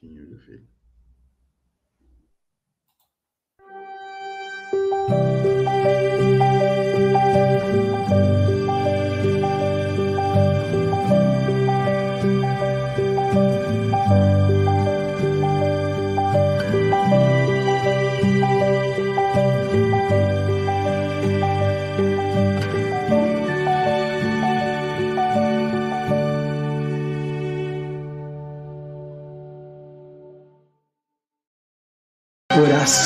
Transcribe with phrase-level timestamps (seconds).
[0.00, 0.66] Tinho do filho.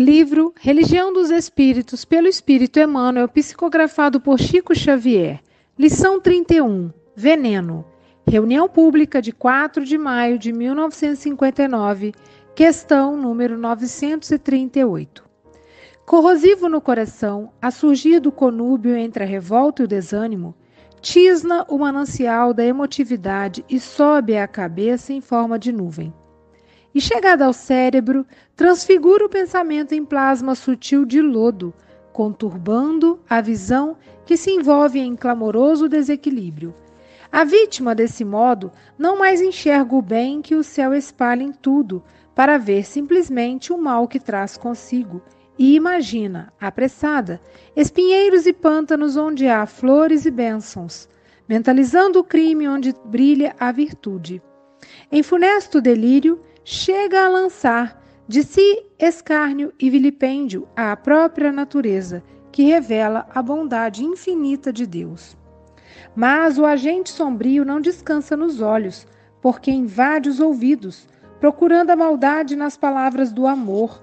[0.00, 5.40] Livro Religião dos Espíritos, pelo Espírito Emmanuel, psicografado por Chico Xavier.
[5.78, 6.90] Lição 31.
[7.14, 7.84] Veneno.
[8.26, 12.14] Reunião pública de 4 de maio de 1959,
[12.54, 15.22] questão número 938.
[16.06, 20.54] Corrosivo no coração, a surgir do conúbio entre a revolta e o desânimo,
[21.02, 26.10] tisna o manancial da emotividade e sobe à cabeça em forma de nuvem.
[26.94, 31.72] E chegada ao cérebro, transfigura o pensamento em plasma sutil de lodo,
[32.12, 33.96] conturbando a visão
[34.26, 36.74] que se envolve em clamoroso desequilíbrio
[37.32, 42.02] a vítima, desse modo, não mais enxerga o bem que o céu espalha em tudo,
[42.34, 45.22] para ver simplesmente o mal que traz consigo,
[45.56, 47.40] e imagina, apressada,
[47.76, 51.08] espinheiros e pântanos onde há flores e bênçãos,
[51.48, 54.42] mentalizando o crime onde brilha a virtude.
[55.12, 56.40] Em funesto delírio,
[56.70, 62.22] chega a lançar de si escárnio e vilipêndio à própria natureza,
[62.52, 65.36] que revela a bondade infinita de Deus.
[66.14, 69.04] Mas o agente sombrio não descansa nos olhos,
[69.42, 71.08] porque invade os ouvidos,
[71.40, 74.00] procurando a maldade nas palavras do amor.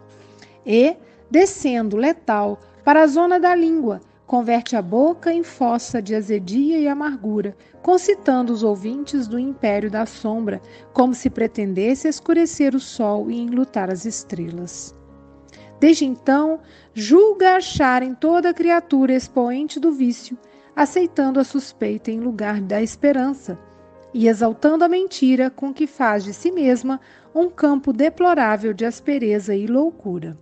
[0.66, 0.98] E,
[1.32, 6.88] descendo letal para a zona da língua, converte a boca em fossa de azedia e
[6.88, 10.62] amargura, concitando os ouvintes do império da sombra,
[10.94, 14.94] como se pretendesse escurecer o sol e enlutar as estrelas.
[15.80, 16.60] Desde então,
[16.94, 20.38] julga achar em toda criatura expoente do vício
[20.78, 23.58] aceitando a suspeita em lugar da esperança
[24.14, 27.02] e exaltando a mentira com que faz de si mesma
[27.34, 30.38] um campo deplorável de aspereza e loucura.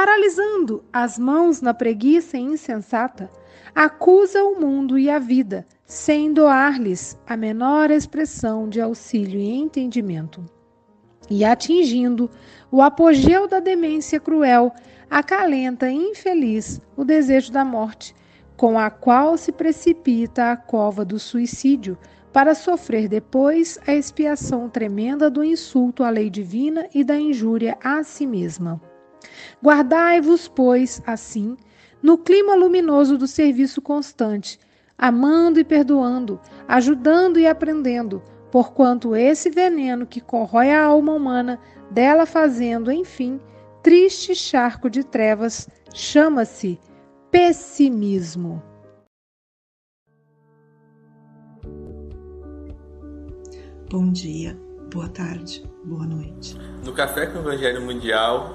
[0.00, 3.28] Paralisando as mãos na preguiça insensata,
[3.74, 10.46] acusa o mundo e a vida, sem doar-lhes a menor expressão de auxílio e entendimento.
[11.28, 12.30] E atingindo
[12.70, 14.72] o apogeu da demência cruel,
[15.10, 18.14] acalenta infeliz o desejo da morte,
[18.56, 21.98] com a qual se precipita à cova do suicídio
[22.32, 28.04] para sofrer depois a expiação tremenda do insulto à lei divina e da injúria a
[28.04, 28.80] si mesma.
[29.62, 31.56] Guardai-vos, pois, assim,
[32.02, 34.58] no clima luminoso do serviço constante,
[34.96, 41.58] amando e perdoando, ajudando e aprendendo, porquanto esse veneno que corrói a alma humana,
[41.90, 43.40] dela fazendo, enfim,
[43.82, 46.78] triste charco de trevas, chama-se
[47.30, 48.62] pessimismo.
[53.90, 54.54] Bom dia,
[54.92, 56.58] boa tarde, boa noite.
[56.84, 58.54] No Café com o Evangelho Mundial,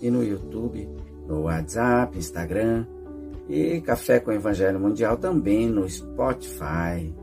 [0.00, 0.88] e no YouTube,
[1.26, 2.86] no WhatsApp, Instagram
[3.48, 7.14] e Café com Evangelho Mundial também no Spotify.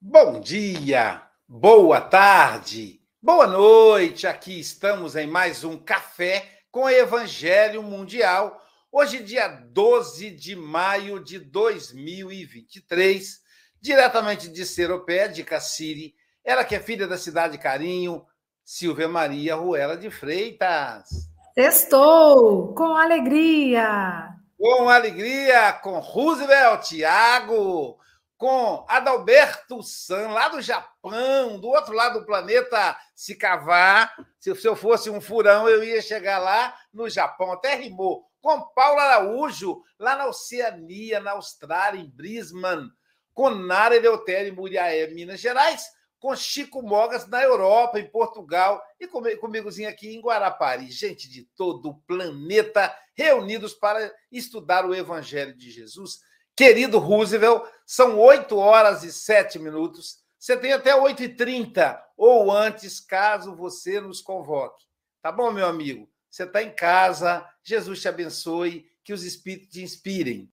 [0.00, 4.26] Bom dia, boa tarde, boa noite.
[4.26, 8.60] Aqui estamos em mais um Café com Evangelho Mundial.
[8.90, 13.43] Hoje, dia 12 de maio de 2023,
[13.84, 18.24] diretamente de Seropé, de Cassiri, ela que é filha da cidade Carinho,
[18.64, 21.28] Silvia Maria Ruela de Freitas.
[21.54, 24.30] Estou com alegria.
[24.58, 27.98] Com alegria, com Roosevelt, Tiago,
[28.38, 34.14] com Adalberto San, lá do Japão, do outro lado do planeta, se cavar.
[34.40, 38.24] Se eu fosse um furão, eu ia chegar lá no Japão, até rimou.
[38.40, 42.88] Com Paulo Araújo, lá na Oceania, na Austrália, em Brisbane.
[43.34, 45.90] Com Nara Eleutério, Muriaé, Minas Gerais.
[46.18, 48.82] Com Chico Mogas, na Europa, em Portugal.
[48.98, 50.90] E comigozinho aqui em Guarapari.
[50.90, 56.20] Gente de todo o planeta reunidos para estudar o Evangelho de Jesus
[56.56, 60.22] Querido Roosevelt, são 8 horas e 7 minutos.
[60.38, 64.84] Você tem até 8h30 ou antes, caso você nos convoque.
[65.20, 66.08] Tá bom, meu amigo?
[66.30, 70.52] Você está em casa, Jesus te abençoe, que os Espíritos te inspirem.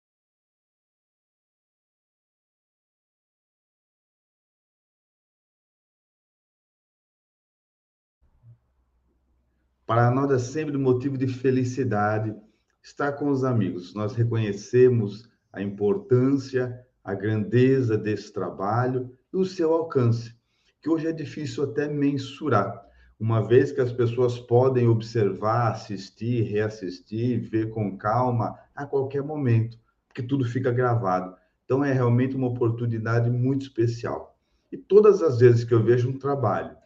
[9.91, 12.33] Para nós é sempre motivo de felicidade
[12.81, 13.93] estar com os amigos.
[13.93, 20.33] Nós reconhecemos a importância, a grandeza desse trabalho e o seu alcance,
[20.81, 22.81] que hoje é difícil até mensurar,
[23.19, 29.77] uma vez que as pessoas podem observar, assistir, reassistir, ver com calma a qualquer momento,
[30.07, 31.35] porque tudo fica gravado.
[31.65, 34.37] Então é realmente uma oportunidade muito especial.
[34.71, 36.77] E todas as vezes que eu vejo um trabalho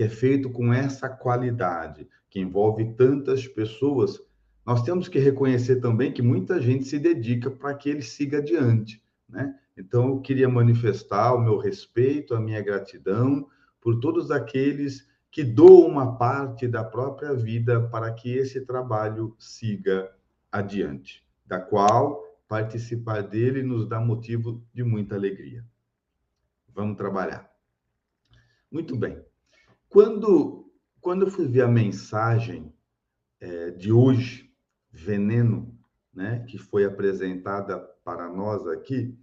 [0.00, 4.18] que é feito com essa qualidade, que envolve tantas pessoas,
[4.64, 9.04] nós temos que reconhecer também que muita gente se dedica para que ele siga adiante,
[9.28, 9.54] né?
[9.76, 13.46] Então, eu queria manifestar o meu respeito, a minha gratidão
[13.78, 20.10] por todos aqueles que doam uma parte da própria vida para que esse trabalho siga
[20.50, 25.62] adiante, da qual participar dele nos dá motivo de muita alegria.
[26.74, 27.52] Vamos trabalhar.
[28.72, 29.29] Muito bem.
[29.90, 30.70] Quando,
[31.00, 32.72] quando eu fui ver a mensagem
[33.40, 34.48] é, de hoje,
[34.88, 35.76] veneno,
[36.14, 39.18] né, que foi apresentada para nós aqui,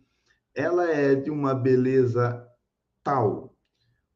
[0.54, 2.46] ela é de uma beleza
[3.02, 3.56] tal,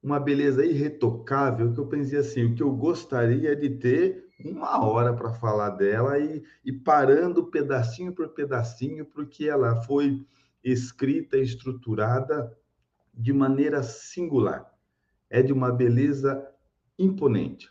[0.03, 5.13] uma beleza irretocável, que eu pensei assim, o que eu gostaria de ter uma hora
[5.13, 10.27] para falar dela e, e parando pedacinho por pedacinho, porque ela foi
[10.61, 12.51] escrita estruturada
[13.13, 14.70] de maneira singular.
[15.31, 16.47] É de uma beleza
[16.99, 17.67] imponente.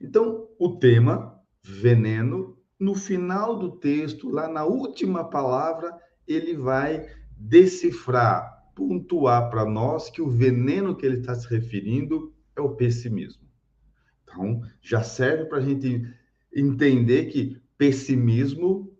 [0.00, 8.72] Então, o tema, veneno, no final do texto, lá na última palavra, ele vai decifrar,
[8.74, 13.46] pontuar para nós que o veneno que ele está se referindo é o pessimismo.
[14.22, 16.02] Então, já serve para a gente
[16.54, 18.92] entender que pessimismo,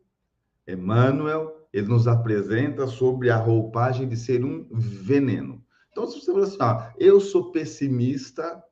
[0.67, 5.56] Emmanuel, ele nos apresenta sobre a roupagem de ser um veneno.
[5.97, 8.63] Então, se você falar assim, ah, eu sou pessimista,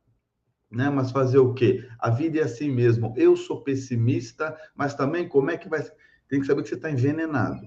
[0.71, 0.91] né?
[0.91, 1.83] Mas fazer o quê?
[1.99, 3.15] A vida é assim mesmo.
[3.17, 5.83] Eu sou pessimista, mas também como é que vai.
[6.29, 7.67] Tem que saber que você está envenenado.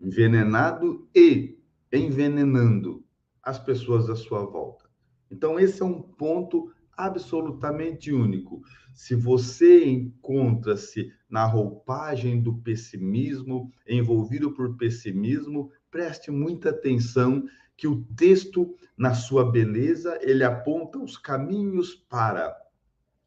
[0.00, 1.60] Envenenado e
[1.92, 3.04] envenenando
[3.40, 4.90] as pessoas à sua volta.
[5.30, 8.62] Então, esse é um ponto absolutamente único.
[8.92, 17.44] Se você encontra-se na roupagem do pessimismo, envolvido por pessimismo, preste muita atenção
[17.78, 22.60] que o texto, na sua beleza, ele aponta os caminhos para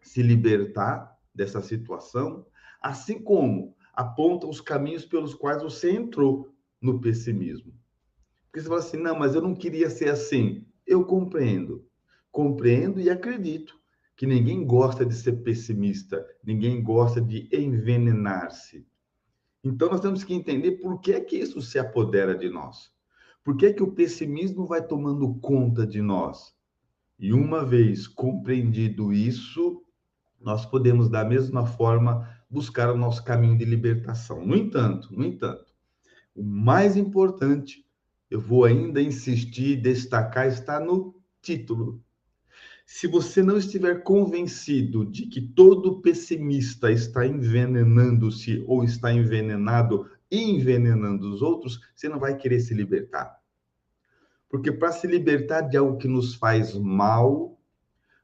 [0.01, 2.45] se libertar dessa situação,
[2.81, 7.73] assim como aponta os caminhos pelos quais você entrou no pessimismo.
[8.45, 10.65] Porque você fala assim, não, mas eu não queria ser assim.
[10.85, 11.87] Eu compreendo.
[12.29, 13.79] Compreendo e acredito
[14.17, 18.85] que ninguém gosta de ser pessimista, ninguém gosta de envenenar-se.
[19.63, 22.91] Então nós temos que entender por que é que isso se apodera de nós.
[23.43, 26.53] Por que que o pessimismo vai tomando conta de nós?
[27.17, 29.83] E uma vez compreendido isso,
[30.39, 34.45] nós podemos da mesma forma buscar o nosso caminho de libertação.
[34.45, 35.73] No entanto, no entanto,
[36.35, 37.85] o mais importante,
[38.29, 42.03] eu vou ainda insistir, destacar, está no título.
[42.85, 50.20] Se você não estiver convencido de que todo pessimista está envenenando-se ou está envenenado e
[50.31, 53.39] envenenando os outros, você não vai querer se libertar.
[54.49, 57.59] Porque para se libertar de algo que nos faz mal,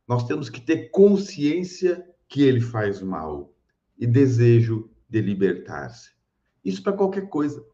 [0.07, 3.53] nós temos que ter consciência que ele faz mal
[3.97, 6.11] e desejo de libertar-se.
[6.63, 7.65] Isso para qualquer coisa.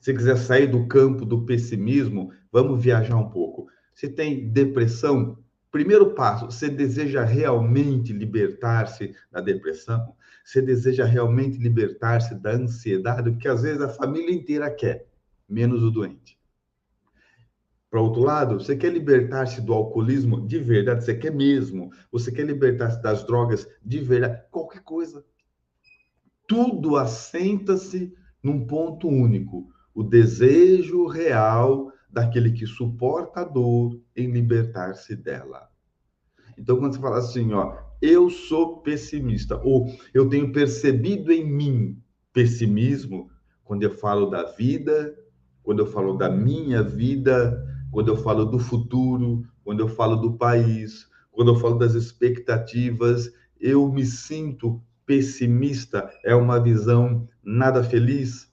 [0.00, 3.68] Se quiser sair do campo do pessimismo, vamos viajar um pouco.
[3.94, 5.38] Se tem depressão,
[5.70, 10.14] primeiro passo, você deseja realmente libertar-se da depressão?
[10.44, 13.30] Você deseja realmente libertar-se da ansiedade?
[13.30, 15.08] Porque às vezes a família inteira quer,
[15.48, 16.38] menos o doente.
[17.90, 21.90] Para outro lado, você quer libertar-se do alcoolismo de verdade, você quer mesmo.
[22.12, 25.24] Você quer libertar-se das drogas de verdade, qualquer coisa.
[26.46, 35.16] Tudo assenta-se num ponto único: o desejo real daquele que suporta a dor em libertar-se
[35.16, 35.70] dela.
[36.58, 41.98] Então, quando você fala assim, ó, eu sou pessimista, ou eu tenho percebido em mim
[42.34, 43.30] pessimismo,
[43.64, 45.16] quando eu falo da vida,
[45.62, 50.34] quando eu falo da minha vida, quando eu falo do futuro, quando eu falo do
[50.34, 58.52] país, quando eu falo das expectativas, eu me sinto pessimista, é uma visão nada feliz.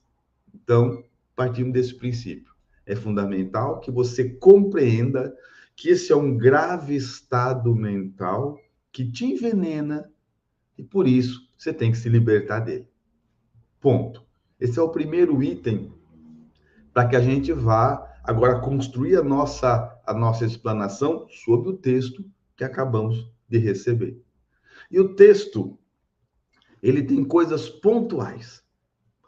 [0.54, 1.04] Então,
[1.36, 2.54] partimos desse princípio.
[2.86, 5.34] É fundamental que você compreenda
[5.76, 8.58] que esse é um grave estado mental
[8.92, 10.10] que te envenena
[10.76, 12.88] e por isso você tem que se libertar dele.
[13.80, 14.24] Ponto.
[14.60, 15.92] Esse é o primeiro item
[16.92, 22.24] para que a gente vá agora construir a nossa, a nossa explanação sobre o texto
[22.56, 24.20] que acabamos de receber.
[24.90, 25.78] E o texto,
[26.82, 28.62] ele tem coisas pontuais,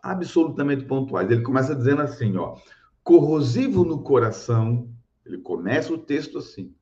[0.02, 1.30] absolutamente pontuais.
[1.30, 2.56] Ele começa dizendo assim, ó,
[3.02, 4.88] corrosivo no coração,
[5.25, 6.75] ele começa o texto assim.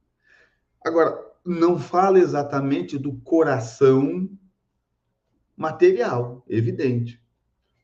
[0.84, 4.28] Agora, não fala exatamente do coração
[5.56, 7.20] material, evidente.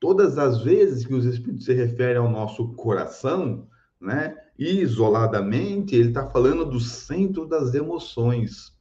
[0.00, 3.68] Todas as vezes que os Espíritos se referem ao nosso coração,
[4.00, 4.36] né?
[4.58, 8.76] Isoladamente, ele está falando do centro das emoções,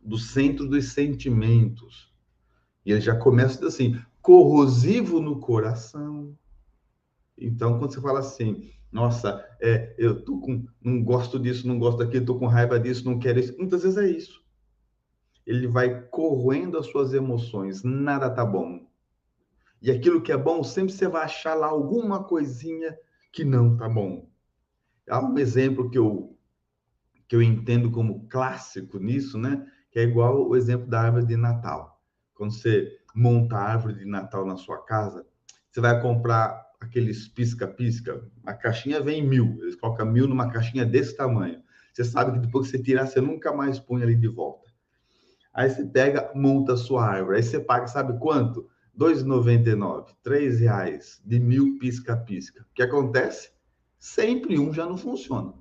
[0.00, 2.12] do centro dos sentimentos.
[2.84, 6.36] E ele já começa assim, corrosivo no coração.
[7.36, 11.98] Então, quando você fala assim, nossa, é, eu tô com, não gosto disso, não gosto
[11.98, 14.42] daquilo, tô com raiva disso, não quero isso, muitas vezes é isso.
[15.46, 18.86] Ele vai corroendo as suas emoções, nada tá bom.
[19.80, 22.96] E aquilo que é bom, sempre você vai achar lá alguma coisinha
[23.32, 24.28] que não tá bom.
[25.08, 26.36] Há um exemplo que eu,
[27.26, 29.66] que eu entendo como clássico nisso, né?
[29.90, 32.00] Que é igual o exemplo da árvore de Natal.
[32.34, 35.26] Quando você monta a árvore de Natal na sua casa,
[35.70, 41.16] você vai comprar aqueles pisca-pisca, a caixinha vem mil, eles colocam mil numa caixinha desse
[41.16, 41.62] tamanho.
[41.92, 44.70] Você sabe que depois que você tirar, você nunca mais põe ali de volta.
[45.52, 48.68] Aí você pega, monta a sua árvore, aí você paga, sabe quanto?
[48.98, 52.62] R$ 2,99, R$ reais de mil pisca-pisca.
[52.62, 53.50] O que acontece?
[53.98, 55.54] Sempre um já não funciona.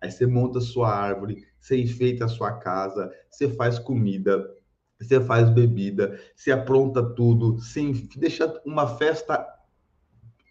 [0.00, 4.44] Aí você monta a sua árvore, você enfeita a sua casa, você faz comida,
[5.00, 9.46] você faz bebida, você apronta tudo, você deixa uma festa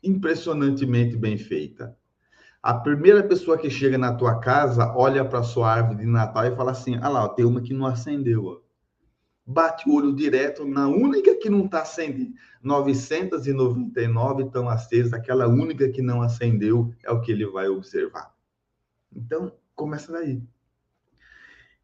[0.04, 1.96] impressionantemente bem feita.
[2.62, 6.56] A primeira pessoa que chega na tua casa olha para sua árvore de Natal e
[6.56, 8.46] fala assim: ah lá, tem uma que não acendeu.
[8.46, 8.72] Ó
[9.52, 12.34] bate o olho direto na única que não está acendendo.
[12.64, 18.34] 999 estão acesas, aquela única que não acendeu é o que ele vai observar.
[19.14, 20.42] Então, começa daí.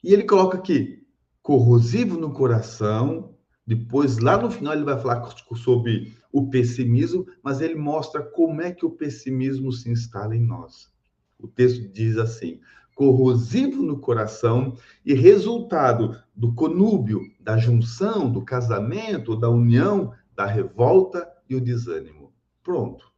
[0.04, 1.06] E ele coloca aqui,
[1.42, 7.76] corrosivo no coração, depois, lá no final, ele vai falar sobre o pessimismo, mas ele
[7.76, 10.92] mostra como é que o pessimismo se instala em nós.
[11.40, 12.60] O texto diz assim:
[12.96, 21.32] corrosivo no coração e resultado do conúbio, da junção, do casamento, da união, da revolta
[21.48, 22.34] e o desânimo.
[22.64, 23.12] Pronto.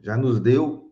[0.00, 0.90] Já nos deu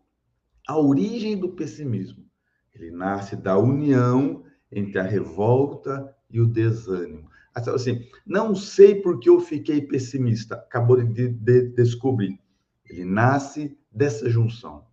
[0.67, 2.25] a origem do pessimismo.
[2.73, 7.29] Ele nasce da união entre a revolta e o desânimo.
[7.55, 10.55] Assim, não sei por que eu fiquei pessimista.
[10.55, 12.37] Acabou de, de descobrir.
[12.85, 14.85] Ele nasce dessa junção,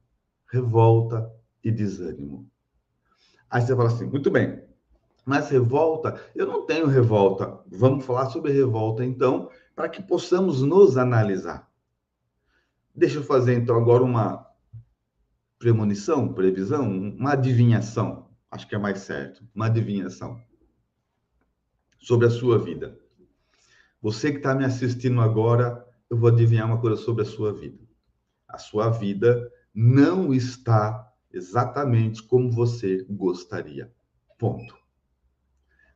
[0.46, 1.28] revolta
[1.62, 2.48] e desânimo.
[3.50, 4.62] Aí você fala assim, muito bem,
[5.26, 7.60] mas revolta, eu não tenho revolta.
[7.66, 11.68] Vamos falar sobre revolta então, para que possamos nos analisar.
[12.94, 14.46] Deixa eu fazer então agora uma
[15.58, 18.30] premonição, previsão, uma adivinhação.
[18.50, 20.40] Acho que é mais certo, uma adivinhação
[22.02, 22.98] sobre a sua vida.
[24.02, 27.78] Você que está me assistindo agora, eu vou adivinhar uma coisa sobre a sua vida.
[28.48, 33.90] A sua vida não está exatamente como você gostaria.
[34.36, 34.76] Ponto.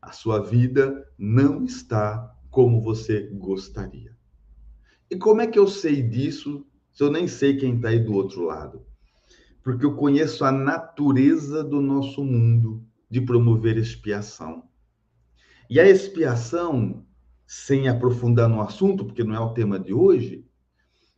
[0.01, 4.17] A sua vida não está como você gostaria.
[5.11, 8.15] E como é que eu sei disso se eu nem sei quem está aí do
[8.15, 8.87] outro lado?
[9.63, 14.63] Porque eu conheço a natureza do nosso mundo de promover expiação.
[15.69, 17.05] E a expiação,
[17.47, 20.45] sem aprofundar no assunto, porque não é o tema de hoje,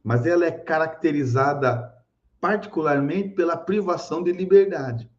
[0.02, 1.94] mas ela é caracterizada
[2.40, 5.10] particularmente pela privação de liberdade.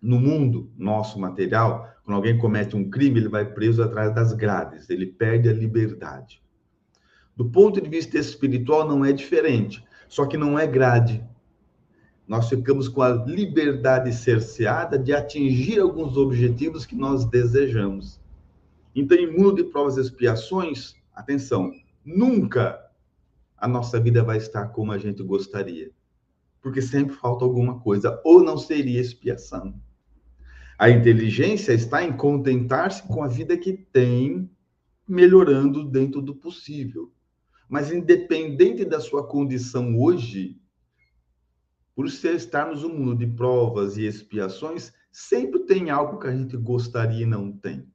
[0.00, 4.90] No mundo nosso material, quando alguém comete um crime, ele vai preso atrás das grades,
[4.90, 6.42] ele perde a liberdade.
[7.36, 11.24] Do ponto de vista espiritual, não é diferente, só que não é grade.
[12.32, 18.18] Nós ficamos com a liberdade cerceada de atingir alguns objetivos que nós desejamos.
[18.94, 21.70] Então, em mundo de provas e expiações, atenção,
[22.02, 22.80] nunca
[23.54, 25.90] a nossa vida vai estar como a gente gostaria.
[26.62, 29.74] Porque sempre falta alguma coisa, ou não seria expiação.
[30.78, 34.50] A inteligência está em contentar-se com a vida que tem,
[35.06, 37.12] melhorando dentro do possível.
[37.68, 40.61] Mas independente da sua condição hoje,
[41.94, 47.22] por estarmos no mundo de provas e expiações, sempre tem algo que a gente gostaria
[47.22, 47.86] e não tem.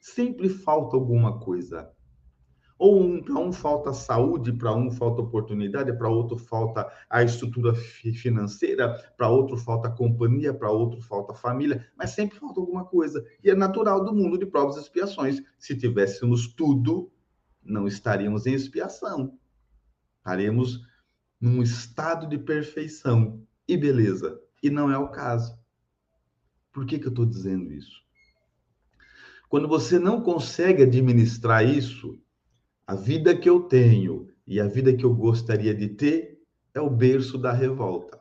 [0.00, 1.90] Sempre falta alguma coisa.
[2.78, 7.74] Ou um, para um falta saúde, para um falta oportunidade, para outro falta a estrutura
[7.74, 13.24] financeira, para outro falta companhia, para outro falta família, mas sempre falta alguma coisa.
[13.42, 15.42] E é natural do mundo de provas e expiações.
[15.58, 17.10] Se tivéssemos tudo,
[17.64, 19.36] não estaríamos em expiação.
[20.18, 20.87] Estaremos
[21.40, 24.40] num estado de perfeição e beleza.
[24.62, 25.58] E não é o caso.
[26.72, 28.02] Por que, que eu estou dizendo isso?
[29.48, 32.20] Quando você não consegue administrar isso,
[32.86, 36.38] a vida que eu tenho e a vida que eu gostaria de ter
[36.74, 38.20] é o berço da revolta.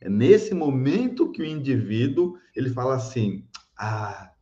[0.00, 4.32] É nesse momento que o indivíduo ele fala assim: ah,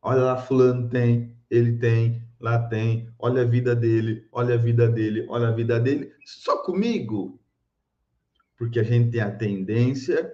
[0.00, 4.88] olha lá, fulano tem, ele tem, lá tem, olha a vida dele, olha a vida
[4.88, 7.41] dele, olha a vida dele, só comigo
[8.62, 10.32] porque a gente tem a tendência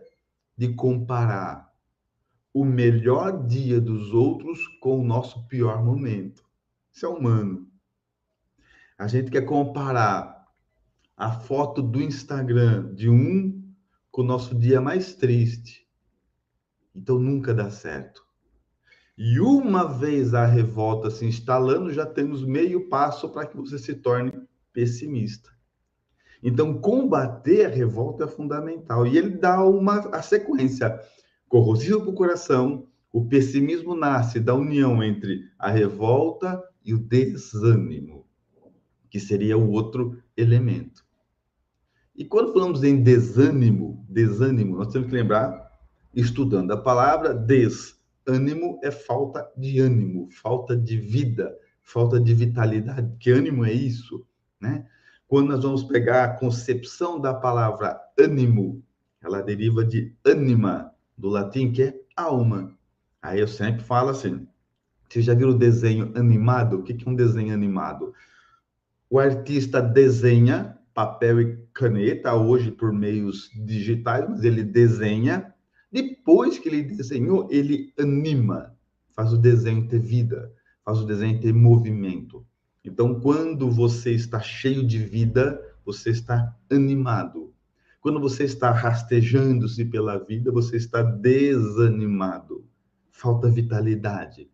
[0.54, 1.72] de comparar
[2.52, 6.44] o melhor dia dos outros com o nosso pior momento.
[6.92, 7.66] Isso é humano.
[8.98, 10.46] A gente quer comparar
[11.16, 13.66] a foto do Instagram de um
[14.10, 15.88] com o nosso dia mais triste.
[16.94, 18.22] Então nunca dá certo.
[19.16, 23.94] E uma vez a revolta se instalando, já temos meio passo para que você se
[23.94, 24.34] torne
[24.70, 25.57] pessimista.
[26.42, 29.06] Então, combater a revolta é fundamental.
[29.06, 30.98] E ele dá uma a sequência
[31.48, 38.26] corrosivo para o coração, o pessimismo nasce da união entre a revolta e o desânimo,
[39.10, 41.04] que seria o outro elemento.
[42.14, 45.68] E quando falamos em desânimo, desânimo, nós temos que lembrar,
[46.14, 53.16] estudando a palavra, desânimo é falta de ânimo, falta de vida, falta de vitalidade.
[53.18, 54.26] Que ânimo é isso,
[54.60, 54.86] né?
[55.28, 58.82] Quando nós vamos pegar a concepção da palavra ânimo,
[59.22, 62.74] ela deriva de anima, do latim, que é alma.
[63.20, 64.48] Aí eu sempre falo assim:
[65.06, 66.78] você já viu o desenho animado?
[66.78, 68.14] O que é um desenho animado?
[69.10, 75.54] O artista desenha papel e caneta, hoje por meios digitais, mas ele desenha.
[75.92, 78.74] Depois que ele desenhou, ele anima,
[79.14, 80.50] faz o desenho ter vida,
[80.84, 82.44] faz o desenho ter movimento.
[82.84, 87.52] Então, quando você está cheio de vida, você está animado.
[88.00, 92.64] Quando você está rastejando-se pela vida, você está desanimado.
[93.10, 94.50] Falta vitalidade.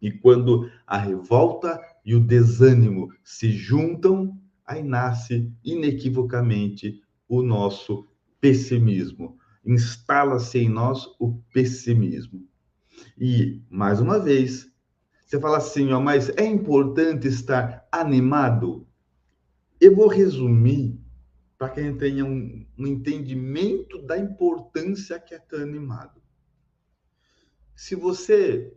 [0.00, 8.06] E quando a revolta e o desânimo se juntam, aí nasce inequivocamente o nosso
[8.40, 9.38] pessimismo.
[9.64, 12.46] instala-se em nós o pessimismo.
[13.18, 14.70] E, mais uma vez,
[15.24, 18.86] você fala assim, ó, mas é importante estar animado?
[19.80, 20.98] Eu vou resumir
[21.56, 26.20] para que a gente tenha um, um entendimento da importância que é estar animado.
[27.74, 28.76] Se você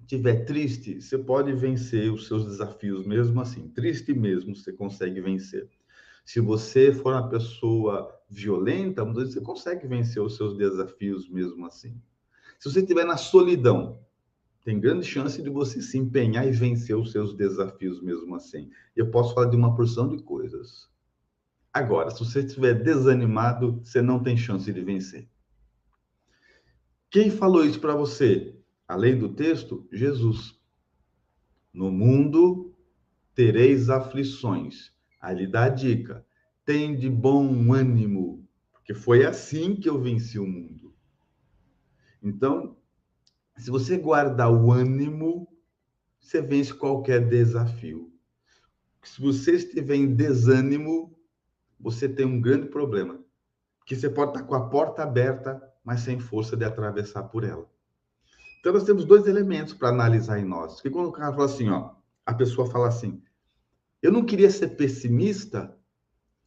[0.00, 3.68] estiver triste, você pode vencer os seus desafios mesmo assim.
[3.68, 5.68] Triste mesmo, você consegue vencer.
[6.24, 12.00] Se você for uma pessoa violenta, você consegue vencer os seus desafios mesmo assim.
[12.58, 14.00] Se você estiver na solidão,
[14.64, 18.70] tem grande chance de você se empenhar e vencer os seus desafios mesmo assim.
[18.94, 20.88] Eu posso falar de uma porção de coisas.
[21.72, 25.28] Agora, se você estiver desanimado, você não tem chance de vencer.
[27.10, 28.54] Quem falou isso para você?
[28.86, 30.58] Além do texto, Jesus.
[31.72, 32.74] No mundo
[33.34, 34.92] tereis aflições.
[35.20, 36.26] Aí dá a dica:
[36.64, 40.94] tem de bom ânimo, porque foi assim que eu venci o mundo.
[42.22, 42.76] Então,
[43.58, 45.48] se você guardar o ânimo,
[46.20, 48.12] você vence qualquer desafio.
[49.02, 51.18] Se você estiver em desânimo,
[51.80, 53.18] você tem um grande problema.
[53.86, 57.68] Que você pode estar com a porta aberta, mas sem força de atravessar por ela.
[58.60, 60.74] Então, nós temos dois elementos para analisar em nós.
[60.74, 61.94] Porque quando o cara fala assim, ó,
[62.26, 63.22] a pessoa fala assim,
[64.02, 65.74] eu não queria ser pessimista,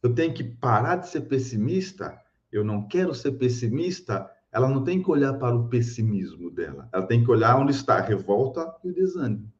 [0.02, 2.16] eu tenho que parar de ser pessimista,
[2.50, 7.06] eu não quero ser pessimista, ela não tem que olhar para o pessimismo dela, ela
[7.06, 9.50] tem que olhar onde está a revolta e o desânimo,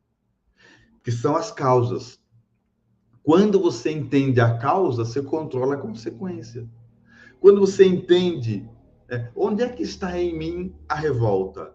[1.03, 2.21] que são as causas.
[3.23, 6.69] Quando você entende a causa, você controla a consequência.
[7.41, 8.69] Quando você entende
[9.09, 11.75] é, onde é que está em mim a revolta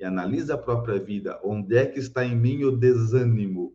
[0.00, 3.74] e analisa a própria vida, onde é que está em mim o desânimo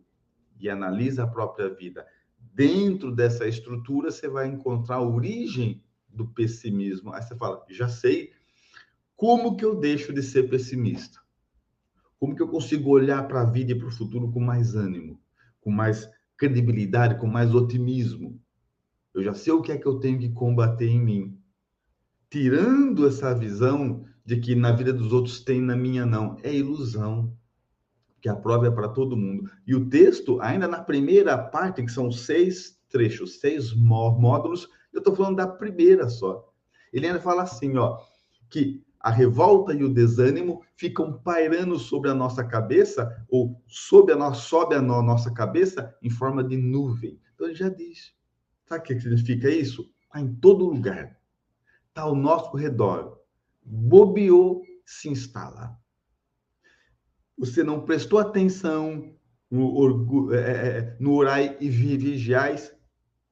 [0.60, 2.06] e analisa a própria vida.
[2.52, 7.12] Dentro dessa estrutura, você vai encontrar a origem do pessimismo.
[7.12, 8.32] Aí você fala, já sei
[9.18, 11.18] como que eu deixo de ser pessimista?
[12.20, 15.20] Como que eu consigo olhar para a vida e para o futuro com mais ânimo,
[15.60, 18.40] com mais credibilidade, com mais otimismo?
[19.12, 21.36] Eu já sei o que é que eu tenho que combater em mim.
[22.30, 26.36] Tirando essa visão de que na vida dos outros tem, na minha não.
[26.44, 27.36] É ilusão.
[28.22, 29.50] Que a prova é para todo mundo.
[29.66, 35.16] E o texto, ainda na primeira parte, que são seis trechos, seis módulos, eu estou
[35.16, 36.48] falando da primeira só.
[36.92, 37.98] Ele ainda fala assim, ó,
[38.48, 44.16] que a revolta e o desânimo ficam pairando sobre a nossa cabeça, ou sob a
[44.16, 47.20] nossa, sobe a nossa cabeça em forma de nuvem.
[47.34, 48.12] Então ele já diz.
[48.66, 49.90] Sabe o que significa isso?
[50.02, 51.16] Está em todo lugar.
[51.88, 53.18] Está ao nosso redor.
[53.62, 55.78] Bobeou, se instala.
[57.36, 59.14] Você não prestou atenção
[59.50, 62.74] no, é, é, é, no orai e vigiais,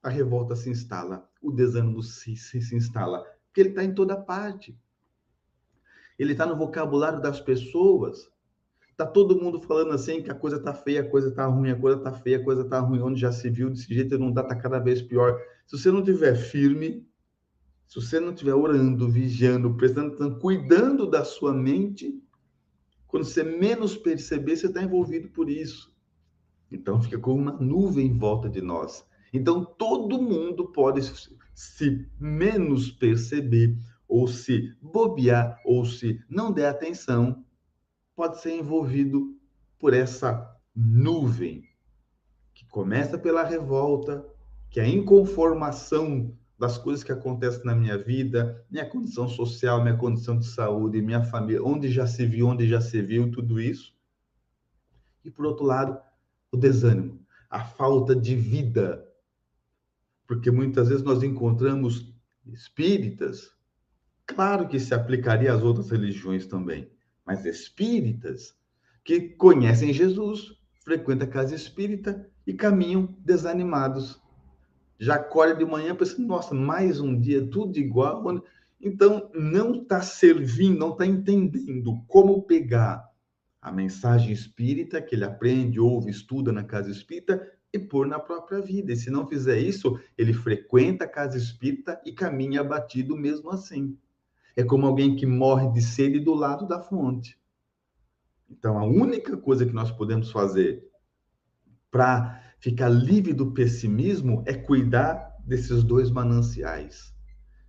[0.03, 1.29] a revolta se instala.
[1.43, 3.25] O desânimo se, se, se instala.
[3.47, 4.79] Porque ele está em toda parte
[6.19, 8.29] ele está no vocabulário das pessoas.
[8.97, 11.79] Tá todo mundo falando assim que a coisa tá feia, a coisa tá ruim, a
[11.79, 14.43] coisa tá feia, a coisa tá ruim, onde já se viu desse jeito não dá,
[14.43, 15.39] tá cada vez pior.
[15.67, 17.07] Se você não tiver firme,
[17.87, 22.19] se você não estiver orando, vigiando, prestando cuidando da sua mente,
[23.07, 25.95] quando você menos perceber, você está envolvido por isso.
[26.71, 29.05] Então fica como uma nuvem em volta de nós.
[29.33, 31.03] Então todo mundo pode
[31.55, 33.77] se menos perceber
[34.09, 37.45] ou se bobear, ou se não der atenção,
[38.15, 39.37] pode ser envolvido
[39.79, 41.65] por essa nuvem
[42.55, 44.27] que começa pela revolta,
[44.71, 49.97] que é a inconformação das coisas que acontecem na minha vida, minha condição social, minha
[49.97, 53.95] condição de saúde, minha família, onde já se viu, onde já se viu, tudo isso.
[55.23, 56.01] E por outro lado,
[56.51, 59.07] o desânimo, a falta de vida.
[60.27, 62.15] Porque muitas vezes nós encontramos
[62.47, 63.56] espíritas
[64.27, 66.91] Claro que se aplicaria às outras religiões também,
[67.25, 68.55] mas espíritas
[69.05, 70.53] que conhecem Jesus,
[70.85, 74.21] frequentam a casa espírita e caminham desanimados.
[74.99, 78.43] Já acorda de manhã pensando, nossa, mais um dia, tudo igual.
[78.81, 83.09] Então, não está servindo, não está entendendo como pegar
[83.61, 87.41] a mensagem espírita que ele aprende, ouve, estuda na casa espírita
[87.73, 88.93] e pôr na própria vida.
[88.93, 93.97] E se não fizer isso, ele frequenta a casa espírita e caminha abatido mesmo assim.
[94.57, 97.39] É como alguém que morre de sede do lado da fonte.
[98.49, 100.89] Então, a única coisa que nós podemos fazer
[101.91, 107.15] para ficar livre do pessimismo é cuidar desses dois mananciais,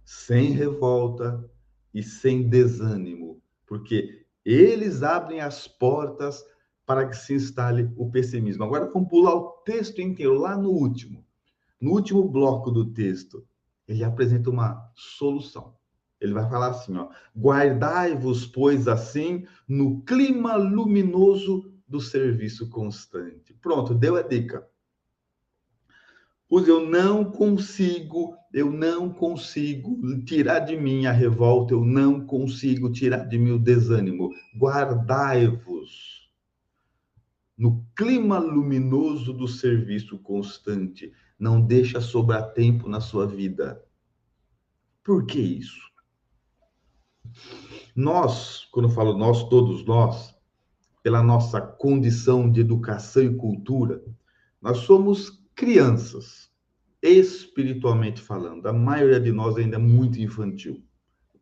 [0.04, 1.50] sem revolta
[1.94, 6.44] e sem desânimo, porque eles abrem as portas
[6.86, 8.64] para que se instale o pessimismo.
[8.64, 11.26] Agora vamos pular o texto inteiro, lá no último.
[11.80, 13.46] No último bloco do texto,
[13.88, 15.77] ele apresenta uma solução.
[16.20, 23.54] Ele vai falar assim, ó: Guardai-vos, pois, assim, no clima luminoso do serviço constante.
[23.62, 24.68] Pronto, deu a dica.
[26.50, 32.90] Pois eu não consigo, eu não consigo tirar de mim a revolta, eu não consigo
[32.92, 34.34] tirar de mim o desânimo.
[34.58, 36.30] Guardai-vos
[37.58, 41.12] no clima luminoso do serviço constante.
[41.38, 43.84] Não deixa sobrar tempo na sua vida.
[45.04, 45.82] Por que isso?
[47.96, 50.36] Nós, quando eu falo nós, todos nós,
[51.02, 54.04] pela nossa condição de educação e cultura,
[54.62, 56.50] nós somos crianças,
[57.02, 58.68] espiritualmente falando.
[58.68, 60.84] A maioria de nós ainda é muito infantil.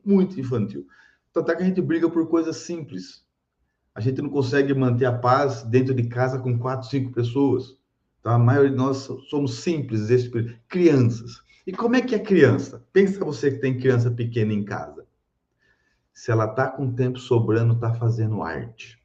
[0.06, 0.86] Muito infantil.
[1.34, 3.26] Tanto é que a gente briga por coisas simples.
[3.94, 7.78] A gente não consegue manter a paz dentro de casa com quatro, cinco pessoas.
[8.20, 10.08] Então, a maioria de nós somos simples,
[10.68, 11.42] crianças.
[11.66, 12.86] E como é que é criança?
[12.94, 15.06] Pensa você que tem criança pequena em casa.
[16.16, 18.98] Se ela tá com tempo sobrando, tá fazendo arte.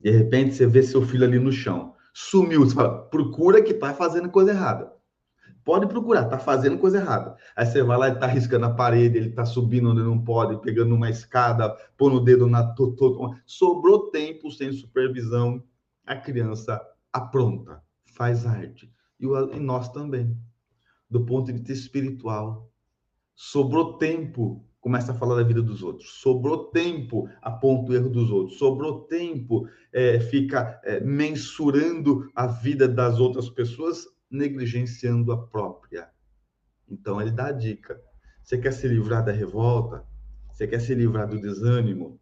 [0.00, 1.96] De repente, você vê seu filho ali no chão.
[2.14, 2.60] Sumiu.
[2.60, 4.92] Você fala, procura que tá fazendo coisa errada.
[5.64, 7.36] Pode procurar, tá fazendo coisa errada.
[7.56, 10.60] Aí você vai lá e tá riscando a parede, ele tá subindo onde não pode,
[10.60, 12.74] pegando uma escada, pondo o dedo na.
[12.74, 15.62] Todo, sobrou tempo sem supervisão,
[16.06, 16.80] a criança
[17.12, 17.82] apronta,
[18.14, 18.92] faz arte.
[19.18, 20.36] E, e nós também,
[21.10, 22.68] do ponto de vista espiritual.
[23.34, 26.10] Sobrou tempo, começa a falar da vida dos outros.
[26.20, 28.58] Sobrou tempo, aponta o erro dos outros.
[28.58, 36.10] Sobrou tempo, é, fica é, mensurando a vida das outras pessoas, negligenciando a própria.
[36.88, 38.02] Então, ele dá a dica.
[38.42, 40.04] Você quer se livrar da revolta?
[40.52, 42.20] Você quer se livrar do desânimo?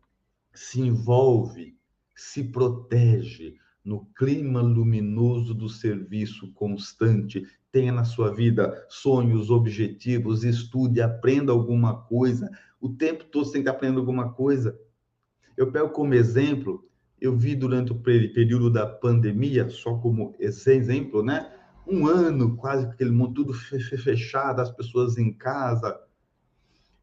[0.53, 1.79] Se envolve,
[2.15, 7.43] se protege no clima luminoso do serviço constante.
[7.73, 12.51] Tenha na sua vida sonhos, objetivos, estude, aprenda alguma coisa.
[12.81, 14.79] O tempo todo você tem que aprender alguma coisa.
[15.57, 16.89] Eu pego como exemplo,
[17.21, 21.53] eu vi durante o período da pandemia, só como exemplo, né?
[21.91, 25.99] um ano, quase aquele mundo tudo fechado, as pessoas em casa.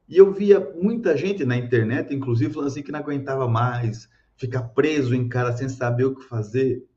[0.08, 4.64] E eu via muita gente na internet, inclusive, falando assim que não aguentava mais, ficar
[4.70, 6.88] preso em casa sem saber o que fazer.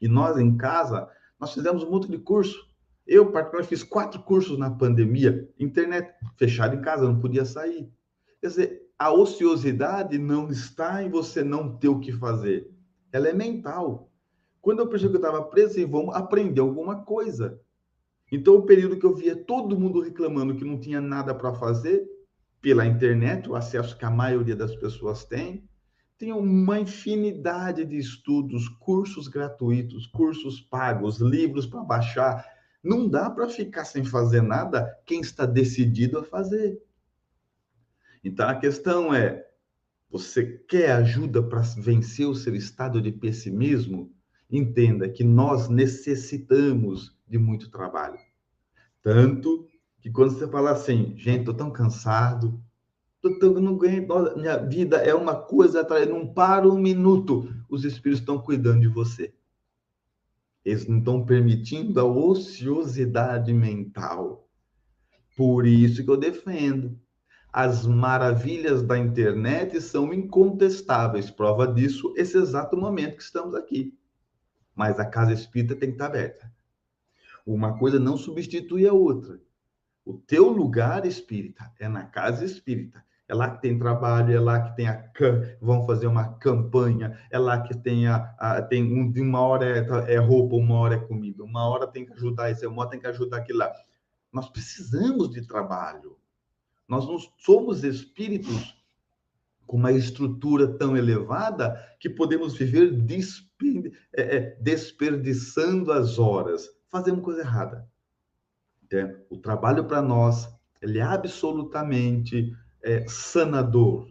[0.00, 2.68] E nós, em casa, nós fizemos um monte de curso.
[3.10, 7.90] Eu, particularmente, fiz quatro cursos na pandemia, internet, fechado em casa, não podia sair.
[8.40, 12.70] Quer dizer, a ociosidade não está em você não ter o que fazer.
[13.10, 14.12] Ela é mental.
[14.62, 17.60] Quando eu percebi que eu estava preso, vamos aprender alguma coisa.
[18.30, 22.08] Então, o período que eu via todo mundo reclamando que não tinha nada para fazer,
[22.62, 25.68] pela internet, o acesso que a maioria das pessoas tem,
[26.16, 32.59] tem uma infinidade de estudos, cursos gratuitos, cursos pagos, livros para baixar.
[32.82, 36.82] Não dá para ficar sem fazer nada quem está decidido a fazer.
[38.24, 39.46] Então, a questão é:
[40.10, 44.12] você quer ajuda para vencer o seu estado de pessimismo?
[44.50, 48.18] entenda que nós necessitamos de muito trabalho.
[49.02, 49.66] Tanto
[50.00, 52.60] que quando você fala assim, gente, estou tão cansado,
[53.22, 57.84] tô tão, não ganho, minha vida é uma coisa atrás, não para um minuto, os
[57.84, 59.32] espíritos estão cuidando de você.
[60.64, 64.48] Eles não estão permitindo a ociosidade mental.
[65.36, 66.98] Por isso que eu defendo.
[67.52, 71.30] As maravilhas da internet são incontestáveis.
[71.30, 73.98] Prova disso, esse exato momento que estamos aqui
[74.80, 76.50] mas a casa espírita tem que estar aberta.
[77.44, 79.38] Uma coisa não substitui a outra.
[80.06, 83.04] O teu lugar espírita é na casa espírita.
[83.30, 85.08] É lá que tem trabalho, é lá que tem a
[85.62, 90.14] vão fazer uma campanha, é lá que tem a, a tem um uma hora é,
[90.14, 92.98] é, roupa, uma hora é comida, uma hora tem que ajudar isso, uma hora tem
[92.98, 93.72] que ajudar aquilo lá.
[94.32, 96.16] Nós precisamos de trabalho.
[96.88, 98.76] Nós não somos espíritos
[99.64, 102.92] com uma estrutura tão elevada que podemos viver
[104.12, 107.88] é, é, desperdiçando as horas, fazendo coisa errada.
[109.30, 110.48] O trabalho para nós
[110.80, 114.08] ele é absolutamente é, sanador.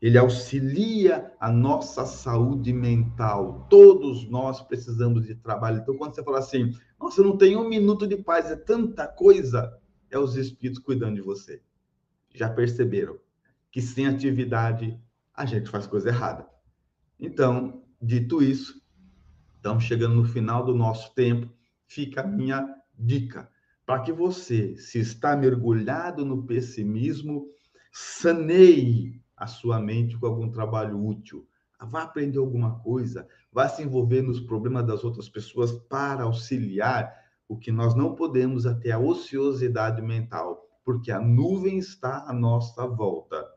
[0.00, 3.66] Ele auxilia a nossa saúde mental.
[3.70, 5.80] Todos nós precisamos de trabalho.
[5.80, 9.78] Então, quando você fala assim, nossa, não tenho um minuto de paz, é tanta coisa,
[10.10, 11.62] é os espíritos cuidando de você.
[12.34, 13.18] Já perceberam?
[13.74, 14.96] que sem atividade
[15.34, 16.46] a gente faz coisa errada.
[17.18, 18.80] Então, dito isso,
[19.56, 21.52] estamos chegando no final do nosso tempo.
[21.84, 23.50] Fica a minha dica
[23.84, 27.48] para que você, se está mergulhado no pessimismo,
[27.96, 31.46] saneie a sua mente com algum trabalho útil.
[31.80, 37.14] Vá aprender alguma coisa, vá se envolver nos problemas das outras pessoas para auxiliar
[37.46, 42.84] o que nós não podemos até a ociosidade mental porque a nuvem está à nossa
[42.84, 43.48] volta.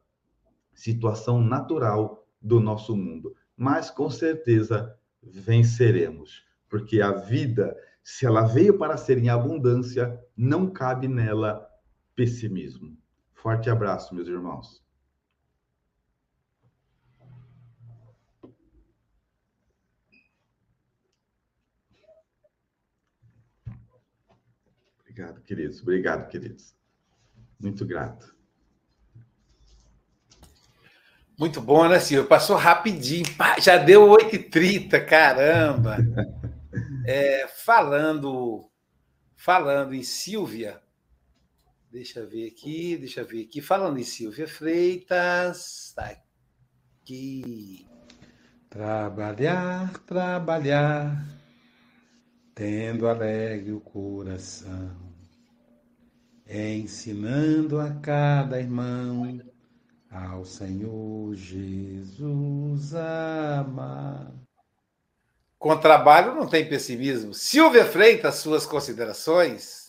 [0.73, 3.35] Situação natural do nosso mundo.
[3.55, 10.69] Mas com certeza venceremos, porque a vida, se ela veio para ser em abundância, não
[10.69, 11.67] cabe nela
[12.15, 12.95] pessimismo.
[13.47, 14.83] Forte abraço, meus irmãos.
[24.99, 25.81] Obrigado, queridos.
[25.81, 26.75] Obrigado, queridos.
[27.57, 28.35] Muito grato.
[31.39, 32.27] Muito bom, né, Silvio?
[32.27, 33.23] Passou rapidinho.
[33.61, 35.95] Já deu 8h30, caramba.
[37.07, 38.69] É, falando,
[39.33, 40.83] falando em Silvia,
[41.91, 43.61] deixa eu ver aqui, deixa eu ver aqui.
[43.61, 46.15] Falando em Silvia Freitas, tá
[47.01, 47.87] aqui.
[48.69, 51.25] Trabalhar, trabalhar,
[52.53, 54.95] tendo alegre o coração,
[56.47, 59.41] ensinando a cada irmão
[60.11, 64.33] ao Senhor Jesus amar.
[65.57, 67.33] Com trabalho não tem pessimismo.
[67.33, 69.86] Silvia Freitas, suas considerações?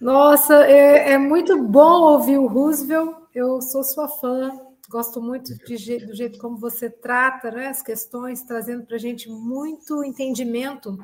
[0.00, 3.16] Nossa, é, é muito bom ouvir o Roosevelt.
[3.34, 4.50] Eu sou sua fã.
[4.88, 9.28] Gosto muito de, do jeito como você trata né, as questões, trazendo para a gente
[9.28, 10.96] muito entendimento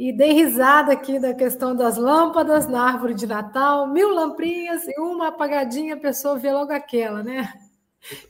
[0.00, 4.98] e dei risada aqui da questão das lâmpadas na árvore de Natal, mil lamprinhas e
[4.98, 7.52] uma apagadinha, a pessoa vê logo aquela, né?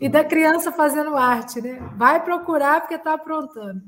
[0.00, 1.78] E da criança fazendo arte, né?
[1.96, 3.80] Vai procurar porque está aprontando.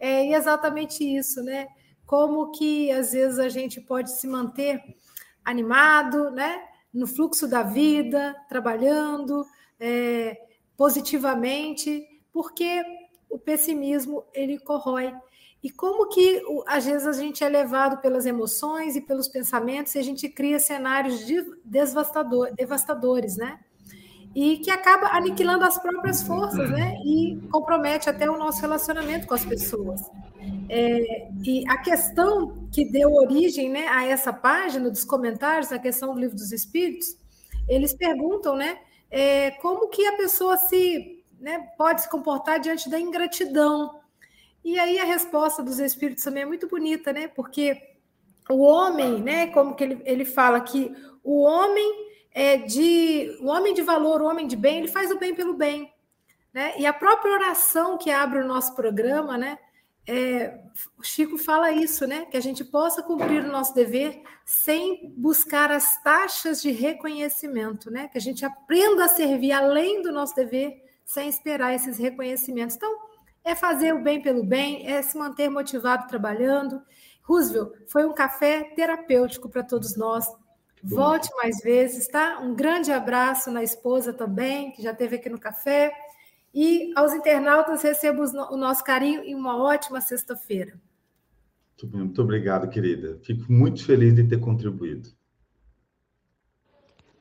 [0.00, 1.68] É exatamente isso, né?
[2.12, 4.82] Como que às vezes a gente pode se manter
[5.42, 6.62] animado, né?
[6.92, 9.46] No fluxo da vida, trabalhando
[9.80, 10.38] é,
[10.76, 12.84] positivamente, porque
[13.30, 15.14] o pessimismo ele corrói
[15.62, 19.98] e como que às vezes a gente é levado pelas emoções e pelos pensamentos e
[19.98, 21.24] a gente cria cenários
[21.64, 23.58] devastador, devastadores, né?
[24.34, 26.96] E que acaba aniquilando as próprias forças, né?
[27.04, 30.00] E compromete até o nosso relacionamento com as pessoas.
[30.68, 36.14] É, e a questão que deu origem né, a essa página dos comentários, a questão
[36.14, 37.16] do livro dos Espíritos,
[37.68, 38.78] eles perguntam, né?
[39.10, 44.00] É, como que a pessoa se né, pode se comportar diante da ingratidão,
[44.64, 47.26] e aí a resposta dos espíritos também é muito bonita, né?
[47.26, 47.76] Porque
[48.48, 53.74] o homem, né, como que ele, ele fala que o homem é de o homem
[53.74, 55.92] de valor, o homem de bem, ele faz o bem pelo bem,
[56.52, 56.74] né?
[56.78, 59.58] E a própria oração que abre o nosso programa, né?
[60.06, 60.58] É,
[60.98, 62.26] o Chico fala isso, né?
[62.26, 68.08] Que a gente possa cumprir o nosso dever sem buscar as taxas de reconhecimento, né?
[68.08, 72.76] Que a gente aprenda a servir além do nosso dever sem esperar esses reconhecimentos.
[72.76, 72.90] Então,
[73.44, 76.82] é fazer o bem pelo bem, é se manter motivado trabalhando.
[77.22, 80.26] Roosevelt, foi um café terapêutico para todos nós.
[80.82, 82.40] Volte mais vezes, tá?
[82.40, 85.92] Um grande abraço na esposa também, que já esteve aqui no café.
[86.54, 90.74] E aos internautas, recebo o nosso carinho e uma ótima sexta-feira.
[91.82, 93.18] Muito, muito obrigado, querida.
[93.22, 95.08] Fico muito feliz de ter contribuído.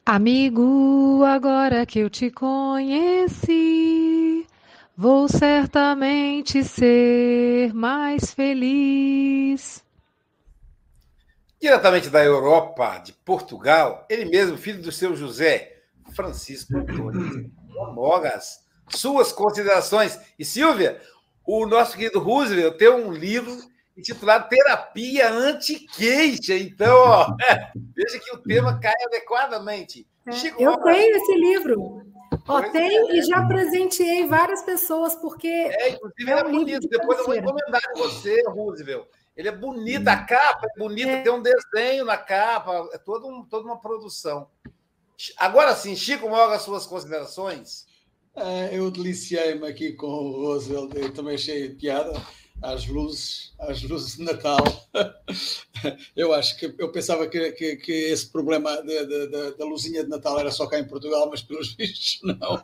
[0.06, 3.92] Amigo, agora que eu te conheci
[5.02, 9.84] Vou certamente ser mais feliz.
[11.62, 15.78] Diretamente da Europa, de Portugal, ele mesmo, filho do seu José,
[16.16, 17.52] Francisco Antônio
[17.94, 18.62] Mogas.
[18.90, 20.20] Suas considerações.
[20.40, 21.00] E Silvia,
[21.46, 23.56] o nosso querido Roosevelt tem um livro
[23.96, 26.56] intitulado Terapia Anti-Queixa.
[26.56, 27.28] Então, ó,
[27.96, 30.08] veja que o tema cai adequadamente.
[30.26, 30.32] É,
[30.64, 32.02] eu tenho esse livro.
[32.48, 35.48] Ó, tem é, e já presenteei várias pessoas, porque.
[35.48, 36.80] É, inclusive é, é um bonito.
[36.82, 39.06] De Depois eu vou encomendar com você, Roosevelt.
[39.42, 41.22] Ele é bonito, a capa é bonita, é.
[41.24, 44.48] tem um desenho na capa, é todo um, toda uma produção.
[45.36, 47.88] Agora sim, Chico, logo as suas considerações.
[48.36, 52.14] É, eu deliciei-me aqui com o Roosevelt, eu também achei piada
[52.62, 54.64] às luzes, às luzes de Natal.
[56.16, 58.84] Eu acho que eu pensava que, que, que esse problema
[59.58, 62.56] da luzinha de Natal era só cá em Portugal, mas pelos vistos não.
[62.56, 62.62] uh,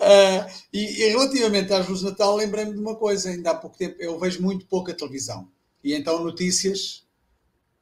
[0.72, 3.94] e, e, relativamente às luzes de Natal, lembrei-me de uma coisa, ainda há pouco tempo,
[4.00, 5.48] eu vejo muito pouca televisão.
[5.84, 7.06] E então notícias,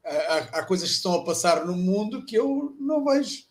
[0.05, 3.46] uh, há, há coisas que estão a passar no mundo que eu não vejo.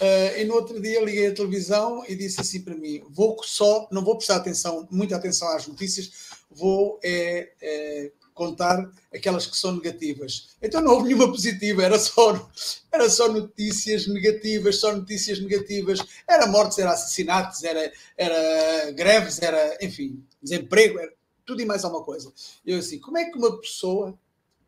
[0.00, 3.88] Uh, e no outro dia liguei a televisão e disse assim para mim: vou só,
[3.92, 6.10] não vou prestar atenção, muita atenção às notícias,
[6.50, 10.48] vou é, é, contar aquelas que são negativas.
[10.60, 12.50] Então não houve nenhuma positiva, era só,
[12.90, 16.00] era só notícias negativas, só notícias negativas.
[16.28, 21.12] Era mortes, era assassinatos, era, era greves, era, enfim, desemprego, era
[21.46, 22.32] tudo e mais alguma coisa.
[22.66, 24.18] Eu assim, como é que uma pessoa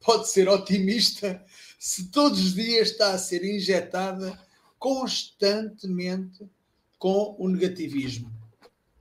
[0.04, 1.44] pode ser otimista
[1.78, 4.45] se todos os dias está a ser injetada
[4.86, 6.48] constantemente
[6.96, 8.32] com o negativismo,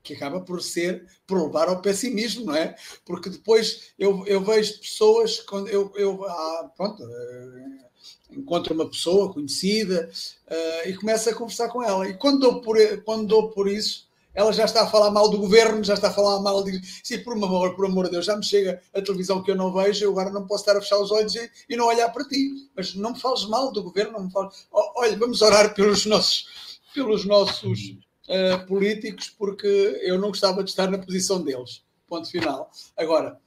[0.01, 2.75] que acaba por ser, por levar ao pessimismo, não é?
[3.05, 9.31] Porque depois eu, eu vejo pessoas, quando eu, eu ah, pronto, uh, encontro uma pessoa
[9.31, 10.09] conhecida
[10.47, 12.09] uh, e começo a conversar com ela.
[12.09, 15.37] E quando dou por, quando dou por isso, ela já está a falar mal do
[15.37, 16.81] governo, já está a falar mal de.
[17.03, 19.73] Sim, por amor, por amor de Deus, já me chega a televisão que eu não
[19.73, 22.27] vejo, eu agora não posso estar a fechar os olhos e, e não olhar para
[22.27, 22.69] ti.
[22.75, 24.67] Mas não me fales mal do governo, não me fales.
[24.71, 29.67] Olha, vamos orar pelos nossos, pelos nossos uh, políticos, porque
[30.03, 31.83] eu não gostava de estar na posição deles.
[32.05, 32.69] Ponto final.
[32.97, 33.39] Agora,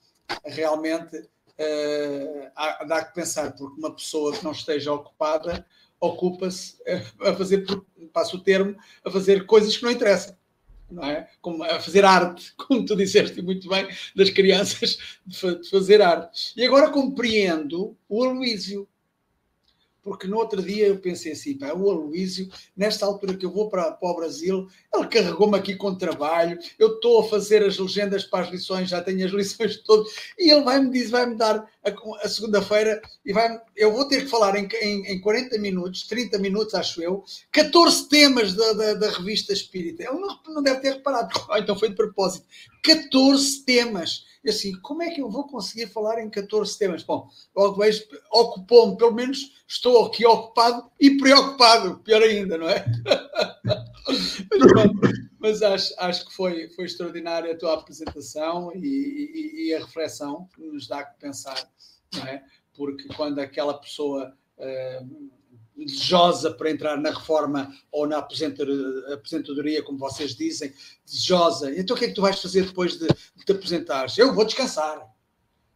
[0.42, 5.66] realmente uh, há, dá que pensar, porque uma pessoa que não esteja ocupada
[6.00, 6.76] ocupa-se
[7.20, 7.66] a fazer,
[8.12, 10.37] passo o termo, a fazer coisas que não interessam
[10.90, 11.28] não é?
[11.40, 16.52] Como a fazer arte, como tu disseste muito bem, das crianças de fazer arte.
[16.56, 18.88] E agora compreendo o Aloísio,
[20.02, 23.68] porque no outro dia eu pensei assim, pá, o Aloísio, nesta altura que eu vou
[23.68, 28.24] para, para o Brasil, ele carregou-me aqui com trabalho, eu estou a fazer as legendas
[28.24, 32.26] para as lições, já tenho as lições todas, e ele vai-me dizer, vai-me dar a,
[32.26, 36.38] a segunda-feira, e vai eu vou ter que falar em, em, em 40 minutos, 30
[36.38, 40.04] minutos, acho eu, 14 temas da, da, da revista Espírita.
[40.04, 42.46] Ele não, não deve ter reparado, oh, então foi de propósito.
[42.82, 47.02] 14 temas e assim, como é que eu vou conseguir falar em 14 temas?
[47.02, 52.84] Bom, logo vejo, ocupou-me, pelo menos estou aqui ocupado e preocupado, pior ainda, não é?
[54.50, 59.78] mas, mas acho, acho que foi, foi extraordinária a tua apresentação e, e, e a
[59.78, 61.70] reflexão que nos dá que pensar,
[62.14, 62.44] não é?
[62.74, 64.36] Porque quando aquela pessoa.
[64.58, 65.38] Uh,
[65.84, 70.72] desejosa para entrar na reforma ou na aposentadoria, como vocês dizem,
[71.04, 71.72] desejosa.
[71.78, 74.18] Então o que é que tu vais fazer depois de, de te aposentares?
[74.18, 75.06] Eu vou descansar.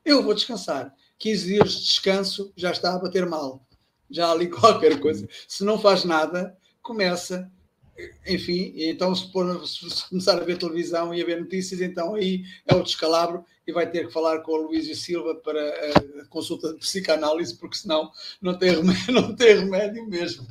[0.05, 0.95] Eu vou descansar.
[1.19, 3.65] 15 dias de descanso já está a bater mal.
[4.11, 5.29] Já ali qualquer coisa.
[5.47, 7.51] Se não faz nada, começa
[8.27, 12.43] enfim, então se, for, se, começar a ver televisão e a ver notícias, então aí
[12.67, 15.61] é o descalabro e vai ter que falar com o Luísio Silva para
[16.23, 20.47] a consulta de psicanálise, porque senão não tem remédio, não tem remédio mesmo.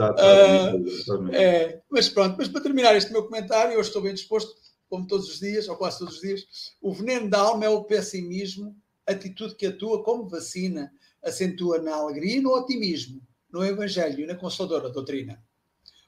[0.00, 4.54] uh, é, mas pronto, mas para terminar este meu comentário, eu estou bem disposto,
[4.88, 6.46] como todos os dias, ou quase todos os dias,
[6.80, 10.92] o veneno da alma é o pessimismo, atitude que atua como vacina,
[11.22, 15.42] acentua na alegria e no otimismo, no Evangelho e na consoladora doutrina.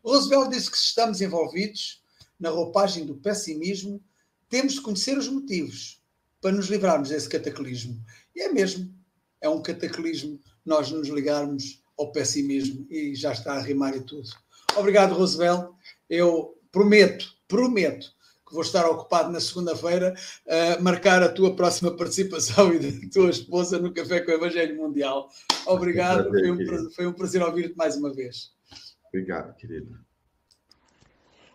[0.05, 2.03] Roosevelt disse que se estamos envolvidos
[2.39, 4.03] na roupagem do pessimismo,
[4.49, 6.01] temos de conhecer os motivos
[6.41, 8.01] para nos livrarmos desse cataclismo.
[8.35, 8.93] E é mesmo,
[9.41, 14.29] é um cataclismo nós nos ligarmos ao pessimismo e já está a rimar e tudo.
[14.77, 15.71] Obrigado, Roosevelt.
[16.09, 18.13] Eu prometo, prometo
[18.47, 20.15] que vou estar ocupado na segunda-feira
[20.49, 24.77] a marcar a tua próxima participação e da tua esposa no Café com o Evangelho
[24.77, 25.29] Mundial.
[25.67, 28.53] Obrigado, foi um, foi um prazer ouvir-te mais uma vez.
[29.09, 29.99] Obrigado, querido.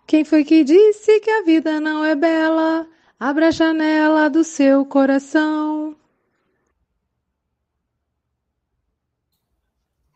[0.05, 2.87] Quem foi que disse que a vida não é bela?
[3.19, 5.95] Abra a janela do seu coração.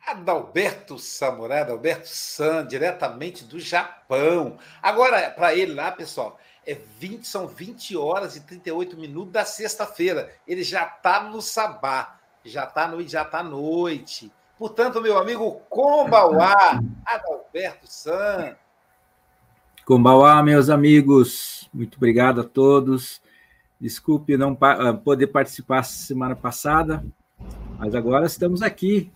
[0.05, 4.57] Adalberto Samurai, Adalberto San, diretamente do Japão.
[4.81, 10.33] Agora, para ele lá, pessoal, é 20, são 20 horas e 38 minutos da sexta-feira.
[10.47, 14.31] Ele já está no sabá, já está no, já tá noite.
[14.57, 18.55] Portanto, meu amigo Combauá, Adalberto San.
[19.85, 23.21] Combauá, meus amigos, muito obrigado a todos.
[23.79, 27.05] Desculpe não ah, poder participar semana passada,
[27.77, 29.11] mas agora estamos aqui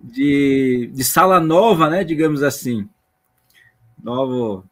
[0.00, 2.02] de, de sala nova, né?
[2.02, 2.88] Digamos assim.
[4.02, 4.64] Novo.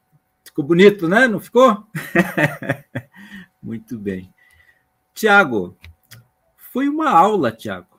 [0.43, 1.29] Ficou bonito, né?
[1.29, 1.87] Não ficou?
[3.63, 4.35] muito bem.
[5.15, 5.77] Tiago,
[6.57, 7.90] foi uma aula, Tiago.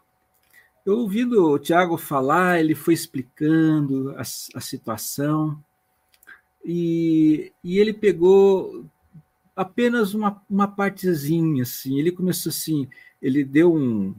[0.84, 5.64] Eu ouvindo o Tiago falar, ele foi explicando a, a situação
[6.66, 8.86] e, e, ele pegou
[9.56, 12.00] apenas uma, uma partezinha, assim.
[12.00, 12.88] Ele começou assim,
[13.22, 14.16] ele deu um,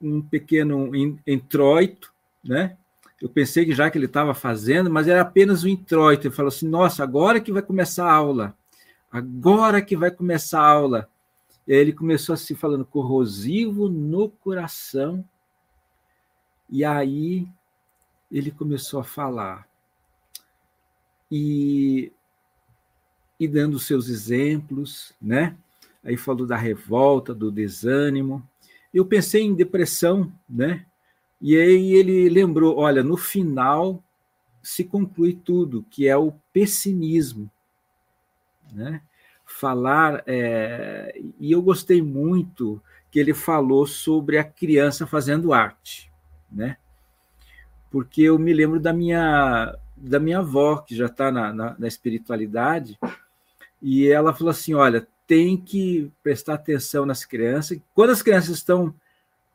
[0.00, 0.90] um pequeno
[1.26, 2.12] introito,
[2.44, 2.76] né?
[3.20, 6.26] Eu pensei que já que ele estava fazendo, mas era apenas um introito.
[6.26, 8.54] Ele falou assim: Nossa, agora que vai começar a aula,
[9.10, 11.08] agora que vai começar a aula.
[11.66, 15.24] E aí ele começou assim, falando corrosivo no coração
[16.68, 17.46] e aí
[18.30, 19.68] ele começou a falar
[21.30, 22.12] e,
[23.38, 25.56] e dando seus exemplos, né?
[26.04, 28.46] Aí falou da revolta, do desânimo.
[28.92, 30.86] Eu pensei em depressão, né?
[31.40, 34.02] E aí ele lembrou, olha, no final
[34.62, 37.50] se conclui tudo, que é o pessimismo,
[38.72, 39.00] né?
[39.44, 41.20] Falar, é...
[41.38, 46.10] e eu gostei muito que ele falou sobre a criança fazendo arte,
[46.50, 46.76] né?
[47.90, 51.88] Porque eu me lembro da minha da minha avó que já está na, na, na
[51.88, 52.98] espiritualidade
[53.80, 57.78] e ela falou assim, olha, tem que prestar atenção nas crianças.
[57.94, 58.94] Quando as crianças estão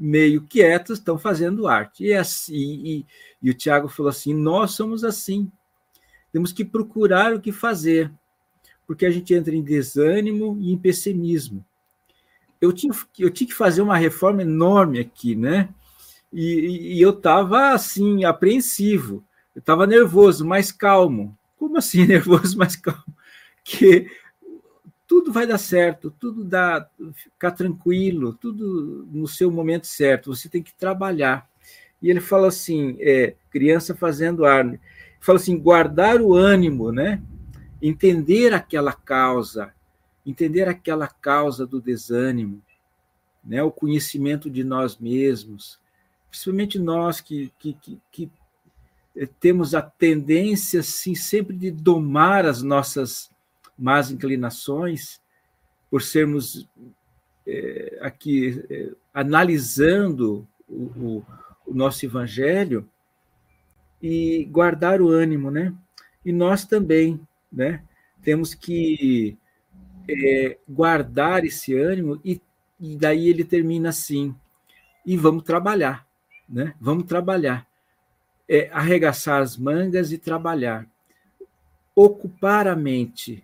[0.02, 2.06] meio quietas, estão fazendo arte.
[2.06, 3.06] E, assim, e,
[3.42, 5.50] e o Tiago falou assim: nós somos assim.
[6.32, 8.12] Temos que procurar o que fazer,
[8.88, 11.64] porque a gente entra em desânimo e em pessimismo.
[12.60, 15.70] Eu tinha, eu tinha que fazer uma reforma enorme aqui, né?
[16.32, 19.24] E, e eu estava assim, apreensivo,
[19.56, 21.38] eu estava nervoso, mais calmo.
[21.58, 23.16] Como assim, nervoso, mais calmo?
[23.64, 24.10] Que
[25.12, 30.34] tudo vai dar certo, tudo dá, ficar tranquilo, tudo no seu momento certo.
[30.34, 31.50] Você tem que trabalhar.
[32.02, 34.80] E ele fala assim, é, criança fazendo ar,
[35.20, 37.22] fala assim, guardar o ânimo, né?
[37.82, 39.74] Entender aquela causa,
[40.26, 42.62] entender aquela causa do desânimo,
[43.44, 43.62] né?
[43.62, 45.81] O conhecimento de nós mesmos,
[46.32, 48.32] principalmente nós que, que, que, que
[49.16, 53.30] é, temos a tendência, assim, sempre de domar as nossas
[53.78, 55.22] más inclinações,
[55.90, 56.68] por sermos
[57.46, 61.26] é, aqui é, analisando o, o,
[61.68, 62.88] o, nosso evangelho
[64.02, 65.74] e guardar o ânimo, né?
[66.24, 67.20] E nós também,
[67.52, 67.84] né?
[68.24, 69.38] Temos que
[70.08, 72.40] é, guardar esse ânimo e,
[72.80, 74.34] e daí ele termina assim
[75.06, 76.08] e vamos trabalhar,
[76.52, 76.76] né?
[76.80, 77.66] Vamos trabalhar,
[78.48, 80.86] é, arregaçar as mangas e trabalhar,
[81.96, 83.44] ocupar a mente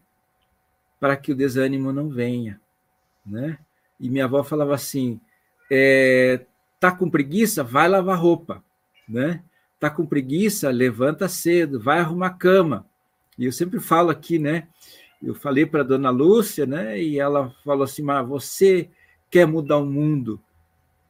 [0.99, 2.59] para que o desânimo não venha,
[3.25, 3.57] né?
[3.99, 5.19] E minha avó falava assim:
[5.71, 6.41] é,
[6.79, 8.63] tá com preguiça, vai lavar roupa,
[9.07, 9.41] né?
[9.79, 12.85] Tá com preguiça, levanta cedo, vai arrumar cama.
[13.37, 14.67] E eu sempre falo aqui, né?
[15.21, 16.99] Eu falei para a dona Lúcia, né?
[17.01, 18.89] E ela falou assim: mas você
[19.29, 20.41] quer mudar o mundo,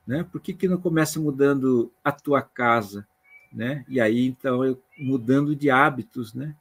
[0.07, 0.23] né?
[0.23, 3.05] Por que, que não começa mudando a tua casa,
[3.51, 3.83] né?
[3.89, 6.55] E aí então eu mudando de hábitos, né?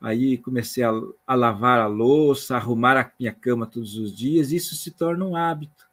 [0.00, 0.90] Aí comecei a,
[1.26, 5.36] a, lavar a louça, arrumar a minha cama todos os dias, isso se torna um
[5.36, 5.86] hábito,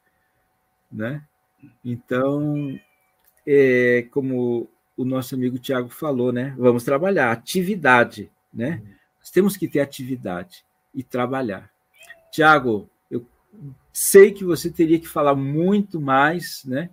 [0.90, 1.22] né?
[1.84, 2.76] Então,
[3.46, 6.54] é, como o nosso amigo Tiago falou, né?
[6.58, 8.82] Vamos trabalhar, atividade, né?
[9.20, 10.64] Nós temos que ter atividade
[10.94, 11.70] e trabalhar.
[12.32, 12.88] Tiago,
[13.92, 16.90] sei que você teria que falar muito mais, né?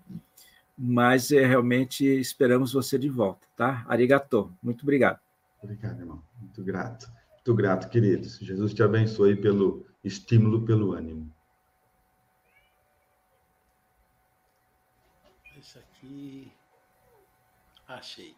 [0.77, 3.85] Mas é, realmente esperamos você de volta, tá?
[3.87, 5.19] Arigato, muito obrigado.
[5.61, 6.21] Obrigado, irmão.
[6.39, 7.11] Muito grato.
[7.33, 8.37] Muito grato, queridos.
[8.39, 11.31] Jesus te abençoe pelo estímulo, pelo ânimo.
[15.57, 16.51] Isso aqui.
[17.87, 18.36] Achei.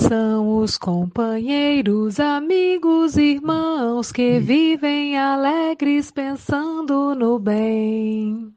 [0.00, 8.52] São os companheiros, amigos, irmãos que vivem alegres pensando no bem.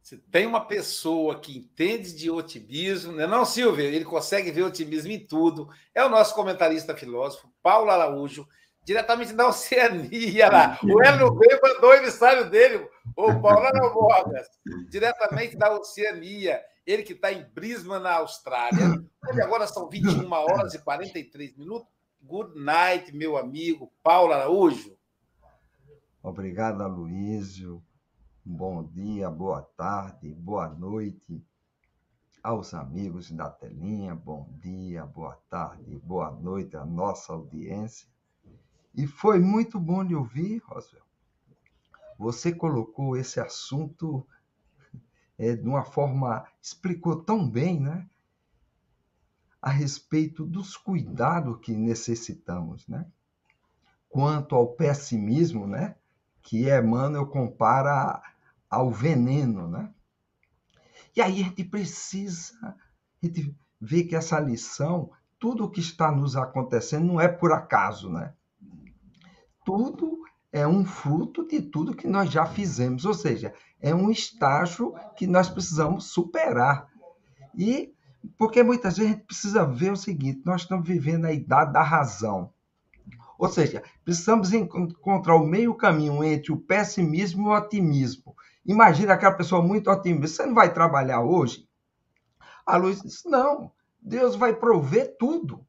[0.00, 3.84] Se tem uma pessoa que entende de otimismo, não é não, Silvia?
[3.84, 5.68] Ele consegue ver otimismo em tudo.
[5.94, 8.46] É o nosso comentarista filósofo, Paulo Araújo,
[8.84, 10.78] diretamente da Oceania lá.
[10.82, 12.86] O Hélio veio mandou o emissário dele,
[13.16, 14.48] o Paulo Araújo,
[14.88, 16.60] diretamente da Oceania.
[16.86, 19.02] Ele que está em Brisbane, na Austrália.
[19.34, 21.88] E agora são 21 horas e 43 minutos.
[22.22, 24.96] Good night, meu amigo Paulo Araújo.
[26.22, 27.82] Obrigado, Aloysio
[28.44, 31.42] bom dia, boa tarde, boa noite
[32.42, 38.06] aos amigos da telinha, bom dia, boa tarde, boa noite à nossa audiência.
[38.94, 41.03] E foi muito bom lhe ouvir, Roswell.
[42.18, 44.26] Você colocou esse assunto
[45.38, 48.08] é, de uma forma, explicou tão bem, né?
[49.60, 53.06] A respeito dos cuidados que necessitamos, né?
[54.08, 55.96] Quanto ao pessimismo, né?
[56.42, 58.22] Que Emmanuel compara
[58.70, 59.92] ao veneno, né?
[61.16, 66.10] E aí a gente precisa a gente ver que essa lição, tudo o que está
[66.10, 68.34] nos acontecendo não é por acaso, né?
[69.64, 70.13] Tudo
[70.54, 73.52] é um fruto de tudo que nós já fizemos, ou seja,
[73.82, 76.88] é um estágio que nós precisamos superar.
[77.56, 77.92] E
[78.38, 81.82] porque muitas vezes a gente precisa ver o seguinte: nós estamos vivendo a idade da
[81.82, 82.52] razão.
[83.36, 88.36] Ou seja, precisamos encontrar o meio caminho entre o pessimismo e o otimismo.
[88.64, 90.36] Imagina aquela pessoa muito otimista.
[90.36, 91.68] Você não vai trabalhar hoje?
[92.64, 95.66] A Luiz disse: Não, Deus vai prover tudo.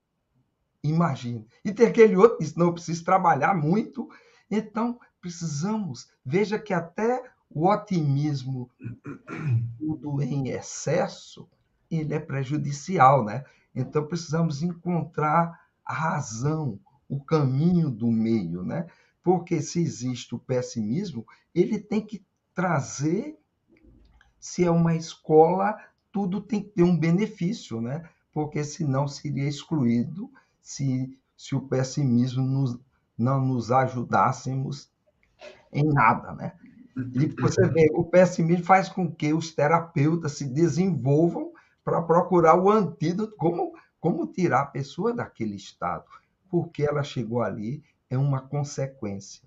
[0.83, 1.43] Imagina.
[1.65, 4.07] E tem aquele outro que Não, eu preciso trabalhar muito.
[4.49, 6.09] Então, precisamos.
[6.23, 8.69] Veja que até o otimismo,
[9.77, 11.47] tudo em excesso,
[11.89, 13.43] ele é prejudicial, né?
[13.73, 18.87] Então, precisamos encontrar a razão, o caminho do meio, né?
[19.23, 22.23] Porque se existe o pessimismo, ele tem que
[22.53, 23.37] trazer
[24.39, 25.75] se é uma escola,
[26.11, 28.07] tudo tem que ter um benefício, né?
[28.31, 30.31] Porque senão seria excluído
[30.61, 32.79] se, se o pessimismo nos,
[33.17, 34.89] não nos ajudássemos
[35.71, 36.53] em nada, né?
[36.95, 41.51] E você vê, o pessimismo faz com que os terapeutas se desenvolvam
[41.83, 46.05] para procurar o antídoto, como, como tirar a pessoa daquele estado,
[46.49, 49.43] porque ela chegou ali, é uma consequência.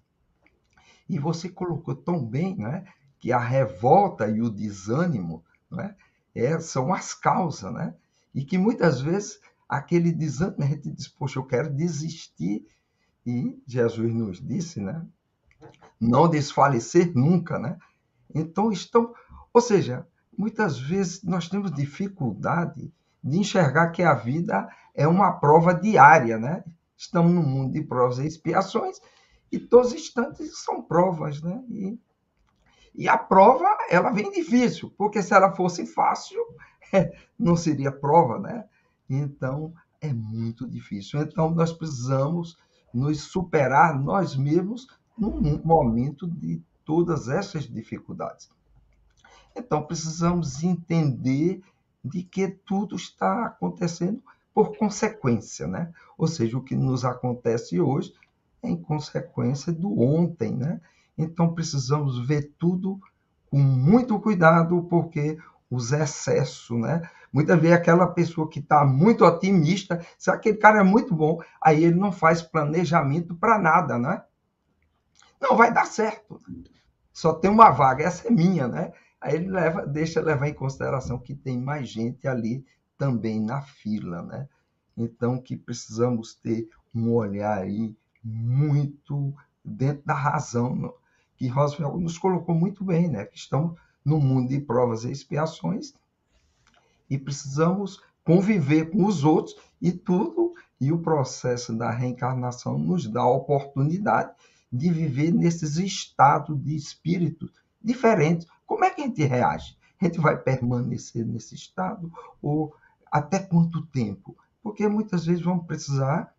[1.09, 2.85] E você colocou tão bem né,
[3.19, 5.97] que a revolta e o desânimo né,
[6.35, 7.95] é, são as causas, né?
[8.35, 12.66] E que muitas vezes aquele desânimo, a gente diz, poxa, eu quero desistir.
[13.29, 15.07] E Jesus nos disse, né?
[16.01, 17.76] Não desfalecer nunca, né?
[18.35, 19.14] Então, estão.
[19.53, 20.07] Ou seja,
[20.37, 22.91] muitas vezes nós temos dificuldade
[23.22, 26.64] de enxergar que a vida é uma prova diária, né?
[26.97, 28.99] Estamos num mundo de provas e expiações
[29.53, 31.62] e todos os instantes são provas, né?
[31.68, 32.01] E,
[32.95, 36.43] e a prova, ela vem difícil, porque se ela fosse fácil,
[37.39, 38.64] não seria prova, né?
[39.07, 41.20] Então, é muito difícil.
[41.20, 42.57] Então, nós precisamos
[42.93, 48.49] nos superar nós mesmos num momento de todas essas dificuldades.
[49.55, 51.61] Então, precisamos entender
[52.05, 54.22] de que tudo está acontecendo
[54.55, 55.93] por consequência, né?
[56.16, 58.12] Ou seja, o que nos acontece hoje
[58.62, 60.80] é em consequência do ontem, né?
[61.16, 63.01] Então, precisamos ver tudo
[63.51, 65.39] com muito cuidado, porque
[65.70, 67.03] os excessos, né?
[67.33, 71.85] Muitas vezes aquela pessoa que está muito otimista, se aquele cara é muito bom, aí
[71.85, 74.22] ele não faz planejamento para nada, né?
[75.41, 76.41] Não vai dar certo.
[77.12, 78.93] Só tem uma vaga, essa é minha, né?
[79.20, 82.64] Aí ele leva, deixa levar em consideração que tem mais gente ali
[82.97, 84.49] também na fila, né?
[84.97, 90.93] Então que precisamos ter um olhar aí muito dentro da razão,
[91.37, 93.24] que Roosevelt nos colocou muito bem, né?
[93.24, 95.95] Que estamos no mundo de provas e expiações
[97.09, 103.21] e precisamos conviver com os outros e tudo e o processo da reencarnação nos dá
[103.21, 104.33] a oportunidade
[104.73, 107.51] de viver nesses estados de espírito
[107.83, 108.47] diferentes.
[108.67, 109.77] Como é que a gente reage?
[110.01, 112.75] A gente vai permanecer nesse estado ou
[113.11, 114.37] até quanto tempo?
[114.63, 116.33] Porque muitas vezes vamos precisar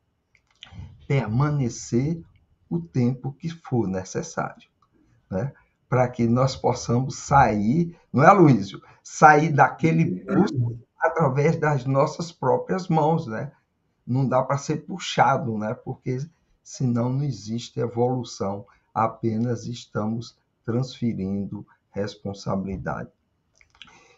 [1.07, 2.23] permanecer
[2.69, 4.69] o tempo que for necessário,
[5.29, 5.51] né?
[5.89, 8.79] Para que nós possamos sair, não é, Luísio?
[9.03, 13.51] Sair daquele poço através das nossas próprias mãos, né?
[14.05, 15.73] Não dá para ser puxado, né?
[15.73, 16.19] Porque
[16.63, 23.09] senão não existe evolução, apenas estamos transferindo responsabilidade.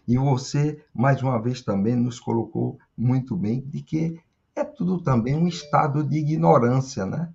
[0.08, 4.20] E você, mais uma vez, também nos colocou muito bem de que
[4.54, 7.32] é tudo também um estado de ignorância, né?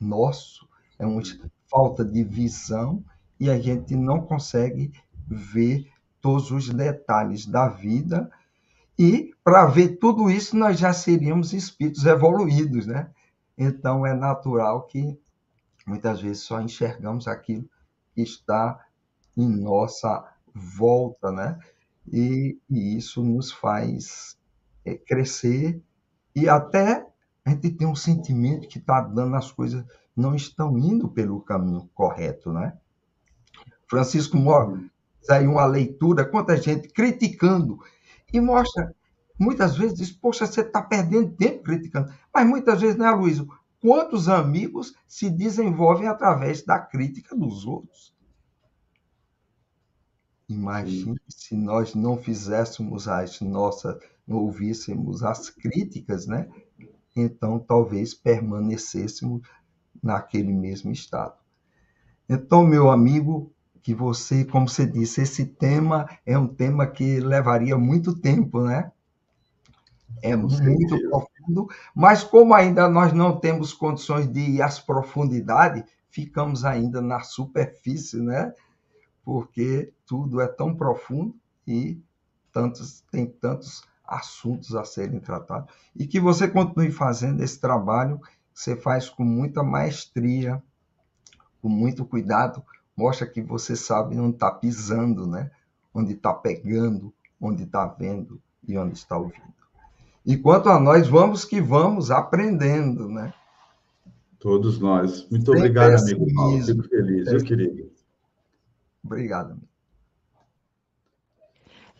[0.00, 0.68] Nosso,
[0.98, 1.22] é uma
[1.70, 3.04] falta de visão
[3.38, 4.92] e a gente não consegue
[5.26, 8.30] ver todos os detalhes da vida.
[8.98, 13.10] E para ver tudo isso, nós já seríamos espíritos evoluídos, né?
[13.56, 15.18] Então é natural que
[15.86, 17.68] muitas vezes só enxergamos aquilo
[18.14, 18.84] que está
[19.36, 20.24] em nossa
[20.54, 21.58] volta, né?
[22.10, 24.38] E, e isso nos faz
[24.84, 25.82] é, crescer
[26.34, 27.06] e até
[27.44, 29.84] a gente tem um sentimento que está dando as coisas
[30.16, 32.76] não estão indo pelo caminho correto, né?
[33.88, 34.90] Francisco Moro,
[35.28, 37.78] aí uma leitura, quanta gente criticando
[38.32, 38.94] e mostra
[39.38, 42.12] muitas vezes diz, poxa, você está perdendo tempo criticando.
[42.32, 43.42] Mas muitas vezes, né, Luiz?
[43.80, 48.14] Quantos amigos se desenvolvem através da crítica dos outros?
[50.48, 56.48] Imagine se nós não fizéssemos as nossas, não ouvíssemos as críticas, né?
[57.14, 59.42] Então talvez permanecêssemos
[60.02, 61.34] naquele mesmo estado.
[62.28, 63.52] Então, meu amigo,
[63.86, 68.90] que você, como você disse, esse tema é um tema que levaria muito tempo, né?
[70.20, 70.58] É muito
[71.08, 77.20] profundo, mas como ainda nós não temos condições de ir às profundidades, ficamos ainda na
[77.20, 78.52] superfície, né?
[79.24, 81.96] porque tudo é tão profundo e
[82.52, 85.72] tantos, tem tantos assuntos a serem tratados.
[85.94, 88.20] E que você continue fazendo esse trabalho,
[88.52, 90.60] você faz com muita maestria,
[91.62, 92.64] com muito cuidado,
[92.96, 95.50] mostra que você sabe onde está pisando, né?
[95.96, 99.56] onde está pegando, onde está vendo e onde está ouvindo.
[100.24, 103.32] E quanto a nós, vamos que vamos aprendendo, né?
[104.38, 105.26] Todos nós.
[105.30, 106.62] Muito Sem obrigado, amigo Paulo.
[106.62, 107.90] Fico feliz, meu querido.
[109.02, 109.58] Obrigado.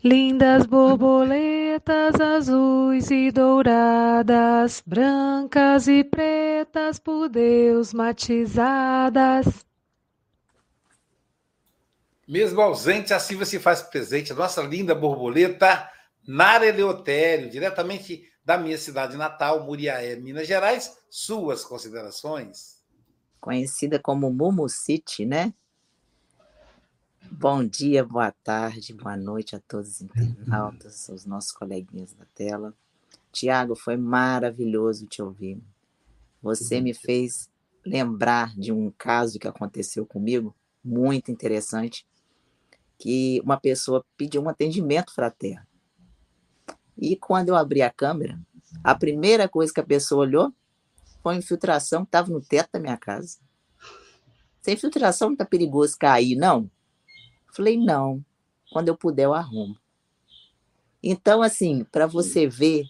[0.05, 9.66] Lindas borboletas azuis e douradas, brancas e pretas por Deus matizadas.
[12.27, 14.33] Mesmo ausente, assim você faz presente.
[14.33, 15.89] A nossa linda borboleta,
[16.27, 20.99] Nara Eleutério, diretamente da minha cidade natal, Muriaé, Minas Gerais.
[21.09, 22.83] Suas considerações?
[23.41, 25.55] Conhecida como Mumu City, né?
[27.31, 32.74] Bom dia, boa tarde, boa noite a todos os internautas, os nossos coleguinhas da tela.
[33.31, 35.61] Tiago, foi maravilhoso te ouvir.
[36.43, 37.49] Você me fez
[37.85, 42.07] lembrar de um caso que aconteceu comigo, muito interessante,
[42.99, 45.66] que uma pessoa pediu um atendimento fraterno.
[46.97, 48.40] E quando eu abri a câmera,
[48.82, 50.53] a primeira coisa que a pessoa olhou
[51.22, 53.38] foi a infiltração que estava no teto da minha casa.
[54.62, 56.70] Sem infiltração não está perigoso cair, não?
[57.55, 58.24] Falei, não.
[58.72, 59.78] Quando eu puder, eu arrumo.
[61.03, 62.84] Então, assim, para você ver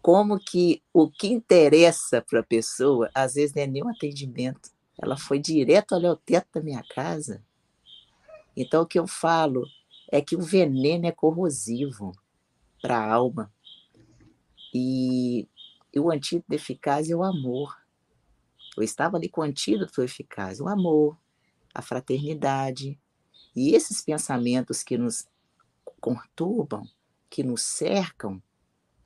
[0.00, 4.70] como que o que interessa para a pessoa, às vezes não é nem um atendimento.
[5.00, 7.42] Ela foi direto olhar o teto da minha casa
[8.60, 9.64] então, o que eu falo
[10.10, 12.10] é que o veneno é corrosivo
[12.82, 13.54] para a alma.
[14.74, 15.48] E,
[15.94, 17.80] e o antídoto eficaz é o amor.
[18.76, 21.16] Eu estava ali com o antídoto eficaz, o amor,
[21.72, 22.98] a fraternidade.
[23.54, 25.28] E esses pensamentos que nos
[26.00, 26.82] conturbam,
[27.30, 28.42] que nos cercam,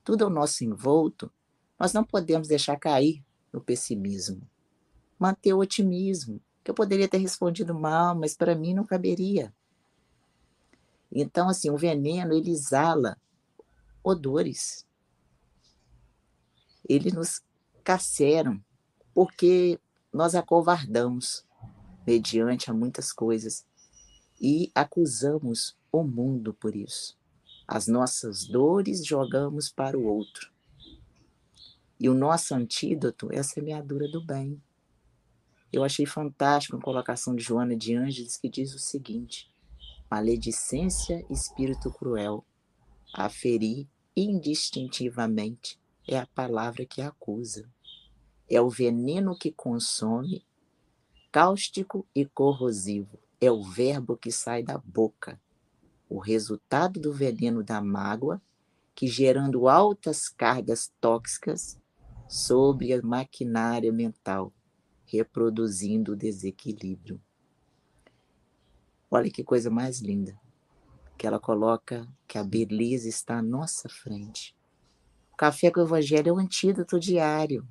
[0.02, 1.30] tudo ao nosso envolto,
[1.78, 3.22] nós não podemos deixar cair
[3.52, 4.48] no pessimismo.
[5.18, 9.52] Manter o otimismo, que eu poderia ter respondido mal, mas para mim não caberia.
[11.10, 13.18] Então, assim, o veneno, ele exala
[14.02, 14.86] odores.
[16.88, 17.42] Eles nos
[17.84, 18.62] caceram,
[19.14, 19.78] porque
[20.12, 21.44] nós acovardamos
[22.06, 23.64] mediante a muitas coisas
[24.40, 27.16] e acusamos o mundo por isso.
[27.66, 30.50] As nossas dores jogamos para o outro.
[31.98, 34.60] E o nosso antídoto é a semeadura do bem.
[35.72, 39.50] Eu achei fantástico a colocação de Joana de Ângeles, que diz o seguinte:
[40.10, 42.44] maledicência, espírito cruel,
[43.14, 47.70] aferir indistintivamente é a palavra que acusa.
[48.50, 50.44] É o veneno que consome,
[51.30, 53.18] cáustico e corrosivo.
[53.40, 55.40] É o verbo que sai da boca.
[56.08, 58.42] O resultado do veneno da mágoa,
[58.94, 61.80] que gerando altas cargas tóxicas
[62.28, 64.52] sobre a maquinária mental,
[65.16, 67.20] reproduzindo o desequilíbrio.
[69.10, 70.38] Olha que coisa mais linda.
[71.18, 74.56] Que ela coloca que a beleza está à nossa frente.
[75.32, 77.68] O café com o Evangelho é o antídoto diário.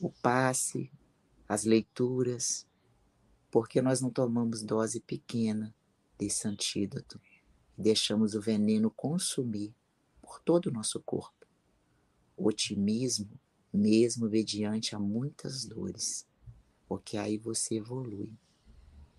[0.00, 0.92] O passe,
[1.48, 2.66] as leituras,
[3.50, 5.74] porque nós não tomamos dose pequena
[6.18, 7.20] desse antídoto
[7.78, 9.74] e deixamos o veneno consumir
[10.20, 11.46] por todo o nosso corpo.
[12.36, 13.40] O otimismo
[13.76, 16.26] mesmo mediante a muitas dores,
[16.88, 18.30] porque aí você evolui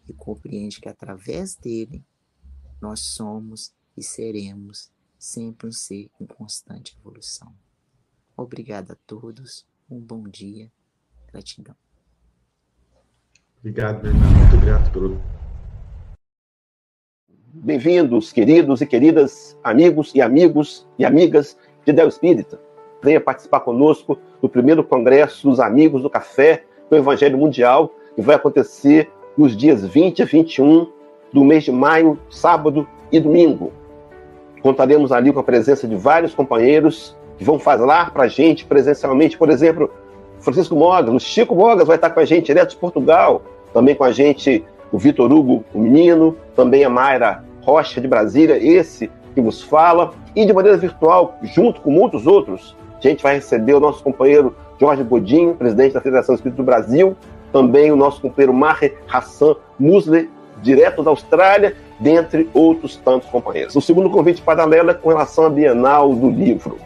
[0.07, 2.03] e compreende que através dele
[2.81, 7.53] nós somos e seremos sempre um ser em constante evolução.
[8.35, 10.71] Obrigada a todos, um bom dia,
[11.31, 11.75] gratidão.
[13.59, 15.21] Obrigado, Bernardo, muito grato pelo.
[17.53, 22.66] Bem-vindos, queridos e queridas, amigos e amigos e amigas de Del Espírita
[23.01, 28.35] venha participar conosco do primeiro congresso dos Amigos do Café do Evangelho Mundial, que vai
[28.35, 30.87] acontecer nos dias 20 a 21
[31.31, 33.71] do mês de maio, sábado e domingo.
[34.61, 39.37] Contaremos ali com a presença de vários companheiros que vão falar para a gente presencialmente,
[39.37, 39.91] por exemplo,
[40.39, 43.41] Francisco Mogas, o Chico Mogas vai estar com a gente direto de Portugal,
[43.73, 48.57] também com a gente o Vitor Hugo, o menino, também a Mayra Rocha de Brasília,
[48.57, 53.35] esse que vos fala, e de maneira virtual, junto com muitos outros, a gente vai
[53.35, 57.15] receber o nosso companheiro Jorge Godinho, presidente da Federação Espírita do Brasil,
[57.51, 60.29] também o nosso companheiro Maher Hassan Musler,
[60.61, 63.75] direto da Austrália, dentre outros tantos companheiros.
[63.75, 66.77] O segundo convite paralelo é com relação à Bienal do Livro.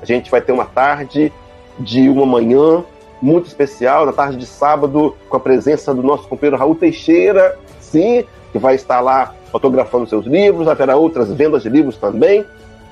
[0.00, 1.32] A gente vai ter uma tarde
[1.78, 2.84] de uma manhã
[3.20, 8.24] muito especial, na tarde de sábado, com a presença do nosso companheiro Raul Teixeira, sim,
[8.52, 12.44] que vai estar lá fotografando seus livros, haverá outras vendas de livros também.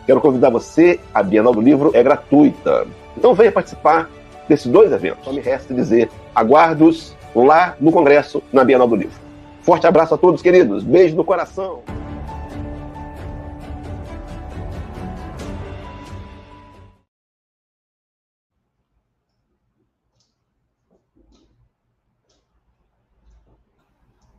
[0.07, 2.87] Quero convidar você, a Bienal do Livro é gratuita.
[3.17, 4.11] Então venha participar
[4.49, 5.25] desses dois eventos.
[5.25, 9.21] Só me resta dizer, aguardo-os lá no Congresso, na Bienal do Livro.
[9.63, 10.83] Forte abraço a todos, queridos.
[10.83, 11.83] Beijo no coração.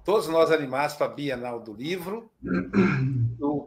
[0.04, 2.30] Todos nós animados para a Bienal do Livro,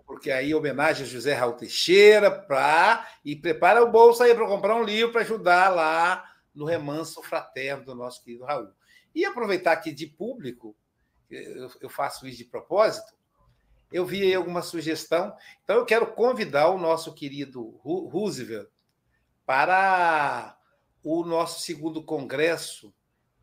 [0.05, 4.76] porque aí homenagem a José Raul Teixeira, pra, e prepara o bolso aí para comprar
[4.76, 8.68] um livro para ajudar lá no remanso fraterno do nosso querido Raul.
[9.14, 10.76] E aproveitar aqui de público,
[11.80, 13.14] eu faço isso de propósito,
[13.91, 15.34] eu vi aí alguma sugestão.
[15.64, 18.68] Então, eu quero convidar o nosso querido Roosevelt
[19.47, 20.55] para
[21.03, 22.93] o nosso segundo congresso,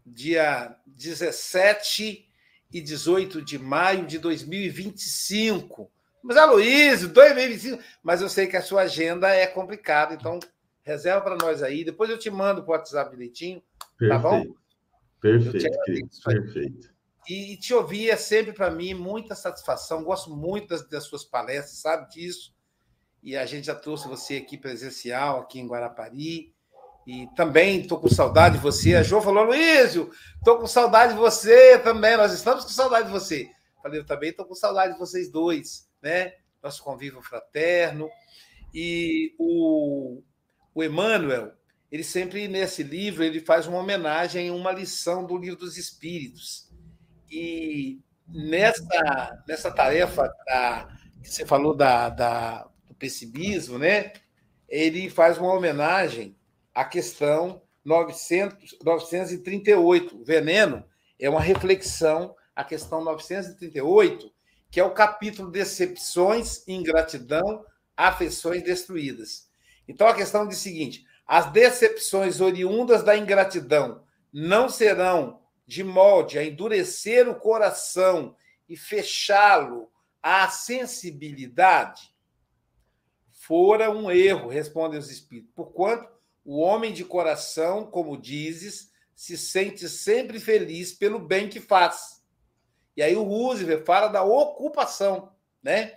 [0.05, 2.29] dia 17
[2.73, 5.91] e 18 de maio de 2025.
[6.23, 7.81] Mas, Aloysio, 2025.
[8.01, 10.39] Mas eu sei que a sua agenda é complicada, então
[10.81, 11.83] reserva para nós aí.
[11.83, 13.61] Depois eu te mando para o WhatsApp direitinho.
[13.97, 14.09] Perfeito.
[14.09, 14.45] Tá bom?
[15.21, 16.93] Perfeito, perfeito.
[17.29, 20.03] E, te ouvir é sempre para mim muita satisfação.
[20.03, 22.53] Gosto muito das, das, suas palestras, sabe disso.
[23.21, 26.53] E a gente já trouxe você aqui presencial, aqui em Guarapari.
[27.05, 28.95] E também estou com saudade de você.
[28.95, 32.15] A Jo falou, Luísio, estou com saudade de você também.
[32.15, 33.49] Nós estamos com saudade de você.
[33.81, 36.33] Falei, eu também estou com saudade de vocês dois, né?
[36.61, 38.09] Nosso convívio fraterno.
[38.73, 40.21] E o,
[40.73, 41.51] o Emmanuel,
[41.91, 46.71] ele sempre, nesse livro, ele faz uma homenagem uma lição do Livro dos Espíritos.
[47.29, 50.87] E nessa, nessa tarefa da,
[51.21, 54.13] que você falou da, da, do pessimismo, né?
[54.73, 56.35] ele faz uma homenagem
[56.73, 60.23] à questão 900, 938.
[60.23, 60.83] Veneno
[61.19, 64.31] é uma reflexão à questão 938,
[64.69, 67.65] que é o capítulo Decepções, Ingratidão,
[67.95, 69.49] Afeições Destruídas.
[69.87, 76.37] Então a questão diz o seguinte: as decepções oriundas da ingratidão não serão de molde
[76.37, 78.35] a endurecer o coração
[78.67, 79.89] e fechá-lo
[80.21, 82.13] à sensibilidade,
[83.31, 86.12] fora um erro, respondem os espíritos, porquanto
[86.45, 92.21] o homem de coração, como dizes, se sente sempre feliz pelo bem que faz.
[92.95, 95.31] E aí o Roosevelt fala da ocupação,
[95.61, 95.95] né?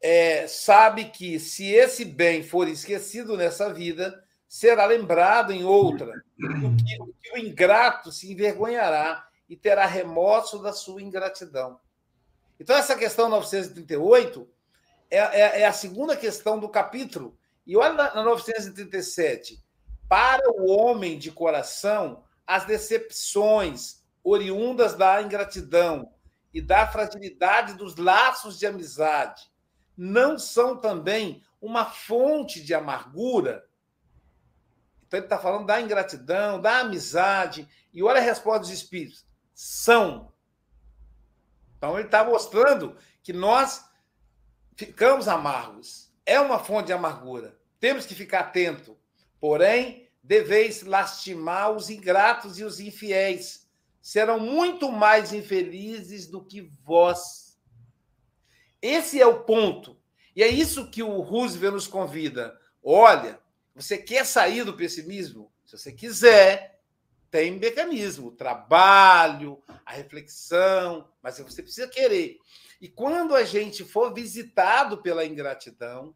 [0.00, 7.34] É, sabe que se esse bem for esquecido nessa vida, será lembrado em outra, o
[7.34, 11.78] o ingrato se envergonhará e terá remorso da sua ingratidão.
[12.58, 14.48] Então, essa questão 938
[15.10, 17.38] é, é, é a segunda questão do capítulo.
[17.66, 19.62] E olha na, na 937.
[20.08, 26.12] Para o homem de coração, as decepções oriundas da ingratidão
[26.52, 29.50] e da fragilidade dos laços de amizade
[29.96, 33.66] não são também uma fonte de amargura
[35.06, 37.68] então ele está falando da ingratidão, da amizade.
[37.92, 40.32] E olha a resposta dos espíritos: são.
[41.76, 43.84] Então ele está mostrando que nós
[44.74, 46.12] ficamos amargos.
[46.24, 47.56] É uma fonte de amargura.
[47.78, 48.95] Temos que ficar atento.
[49.46, 53.70] Porém, deveis lastimar os ingratos e os infiéis.
[54.02, 57.56] Serão muito mais infelizes do que vós.
[58.82, 59.96] Esse é o ponto.
[60.34, 62.60] E é isso que o Roosevelt nos convida.
[62.82, 63.38] Olha,
[63.72, 65.48] você quer sair do pessimismo?
[65.64, 66.80] Se você quiser,
[67.30, 72.36] tem mecanismo, trabalho, a reflexão, mas você precisa querer.
[72.80, 76.12] E quando a gente for visitado pela ingratidão,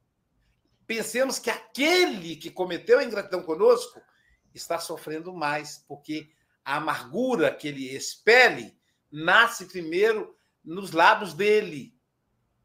[0.91, 4.03] pensemos que aquele que cometeu a ingratidão conosco
[4.53, 6.28] está sofrendo mais, porque
[6.64, 8.76] a amargura que ele expele
[9.09, 11.95] nasce primeiro nos lábios dele.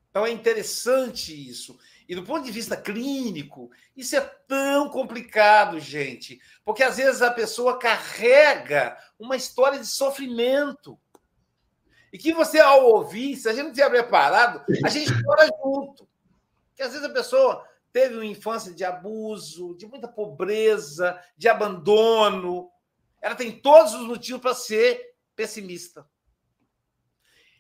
[0.10, 1.78] Então é interessante isso.
[2.10, 7.30] E do ponto de vista clínico, isso é tão complicado, gente, porque às vezes a
[7.30, 11.00] pessoa carrega uma história de sofrimento.
[12.12, 16.10] E que você, ao ouvir, se a gente não estiver preparado, a gente chora junto.
[16.70, 22.70] Porque às vezes a pessoa teve uma infância de abuso, de muita pobreza, de abandono.
[23.22, 26.06] Ela tem todos os motivos para ser pessimista.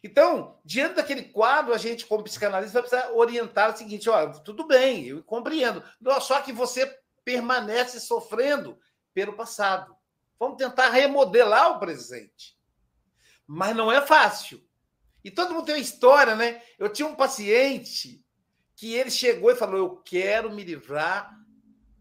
[0.03, 4.67] Então, diante daquele quadro, a gente, como psicanalista, vai precisar orientar o seguinte: olha, tudo
[4.67, 5.81] bem, eu compreendo.
[6.19, 6.85] Só que você
[7.23, 8.77] permanece sofrendo
[9.13, 9.95] pelo passado.
[10.37, 12.59] Vamos tentar remodelar o presente.
[13.47, 14.61] Mas não é fácil.
[15.23, 16.61] E todo mundo tem uma história, né?
[16.77, 18.24] Eu tinha um paciente
[18.75, 21.37] que ele chegou e falou: Eu quero me livrar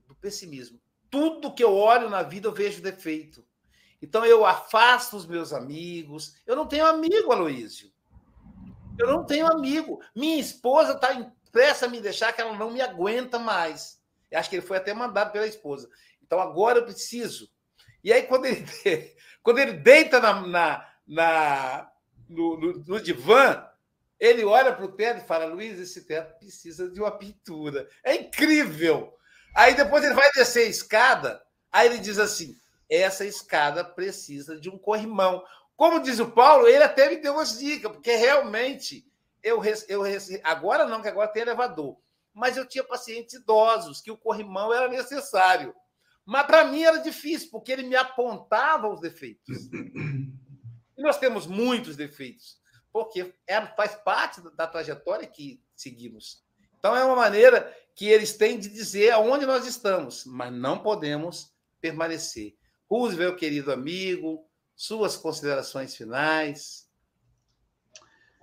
[0.07, 0.81] do pessimismo.
[1.11, 3.45] Tudo que eu olho na vida eu vejo defeito.
[4.03, 6.35] Então eu afasto os meus amigos.
[6.47, 7.91] Eu não tenho amigo, Aloísio.
[8.99, 10.01] Eu não tenho amigo.
[10.14, 14.01] Minha esposa está impressa a me deixar que ela não me aguenta mais.
[14.31, 15.89] Eu acho que ele foi até mandado pela esposa.
[16.22, 17.49] Então agora eu preciso.
[18.03, 18.64] E aí, quando ele,
[19.43, 21.91] quando ele deita na, na, na
[22.29, 23.64] no, no, no, divã,
[24.19, 27.89] ele olha para o teto e fala: Luiz, esse teto precisa de uma pintura.
[28.03, 29.12] É incrível.
[29.55, 32.57] Aí depois ele vai descer a escada, aí ele diz assim:
[32.91, 35.43] essa escada precisa de um corrimão.
[35.77, 39.05] Como diz o Paulo, ele até me deu umas dicas, porque realmente
[39.43, 40.03] eu, eu
[40.43, 41.97] agora não, que agora tem elevador,
[42.33, 45.75] mas eu tinha pacientes idosos que o corrimão era necessário.
[46.25, 49.69] Mas para mim era difícil, porque ele me apontava os defeitos.
[50.97, 52.57] E nós temos muitos defeitos.
[52.95, 56.45] Porque é, faz parte da trajetória que seguimos.
[56.78, 61.53] Então, é uma maneira que eles têm de dizer aonde nós estamos, mas não podemos
[61.80, 62.55] permanecer.
[62.88, 66.88] Roosevelt, querido amigo, suas considerações finais.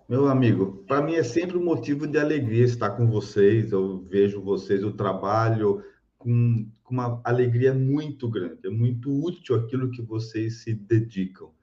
[0.10, 3.72] Meu amigo, para mim é sempre um motivo de alegria estar com vocês.
[3.72, 5.82] Eu vejo vocês, eu trabalho
[6.18, 8.68] com, com uma alegria muito grande.
[8.68, 11.54] É muito útil aquilo que vocês se dedicam.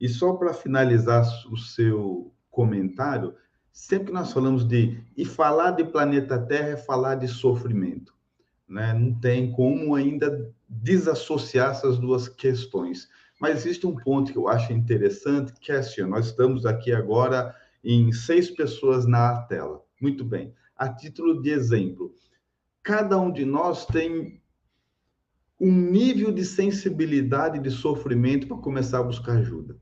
[0.00, 3.36] E só para finalizar o seu comentário,
[3.70, 5.00] sempre que nós falamos de.
[5.16, 8.12] E falar de planeta Terra é falar de sofrimento.
[8.68, 8.92] Né?
[8.92, 13.08] Não tem como ainda desassociar essas duas questões.
[13.40, 17.54] Mas existe um ponto que eu acho interessante, que é assim: nós estamos aqui agora
[17.84, 19.80] em seis pessoas na tela.
[20.02, 20.52] Muito bem.
[20.76, 22.12] A título de exemplo,
[22.82, 24.42] cada um de nós tem
[25.60, 29.76] um nível de sensibilidade de sofrimento para começar a buscar ajuda.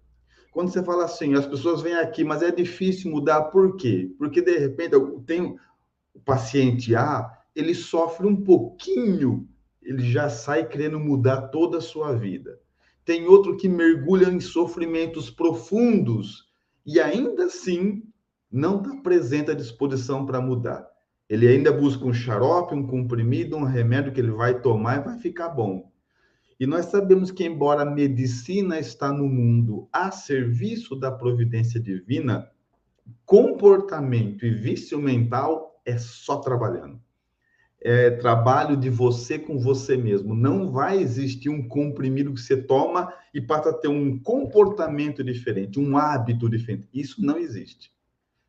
[0.57, 4.11] Quando você fala assim, as pessoas vêm aqui, mas é difícil mudar, por quê?
[4.17, 5.59] Porque de repente eu tenho
[6.15, 9.47] o paciente A, ele sofre um pouquinho,
[9.83, 12.59] ele já sai querendo mudar toda a sua vida.
[13.05, 16.47] Tem outro que mergulha em sofrimentos profundos
[16.87, 18.03] e ainda assim
[18.51, 20.89] não está presente à disposição para mudar.
[21.29, 25.19] Ele ainda busca um xarope, um comprimido, um remédio que ele vai tomar e vai
[25.19, 25.93] ficar bom.
[26.59, 32.51] E nós sabemos que, embora a medicina está no mundo a serviço da providência divina,
[33.25, 36.99] comportamento e vício mental é só trabalhando.
[37.79, 40.35] É trabalho de você com você mesmo.
[40.35, 45.79] Não vai existir um comprimido que você toma e passa a ter um comportamento diferente,
[45.79, 46.89] um hábito diferente.
[46.93, 47.93] Isso não existe.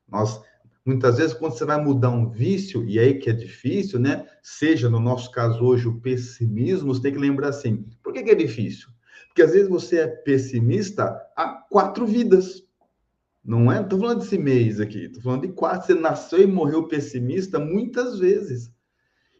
[0.07, 0.41] Nós
[0.87, 4.25] Muitas vezes, quando você vai mudar um vício, e aí que é difícil, né?
[4.41, 8.31] Seja, no nosso caso hoje, o pessimismo, você tem que lembrar assim: por que, que
[8.31, 8.87] é difícil?
[9.27, 12.63] Porque às vezes você é pessimista há quatro vidas.
[13.43, 13.81] Não é?
[13.81, 15.87] Estou falando desse mês aqui, estou falando de quatro.
[15.87, 18.71] Você nasceu e morreu pessimista muitas vezes.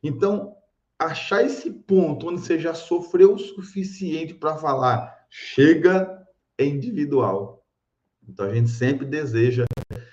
[0.04, 0.54] Então,
[1.00, 6.28] achar esse ponto onde você já sofreu o suficiente para falar, chega,
[6.58, 7.57] é individual.
[8.28, 9.66] Então, a gente sempre deseja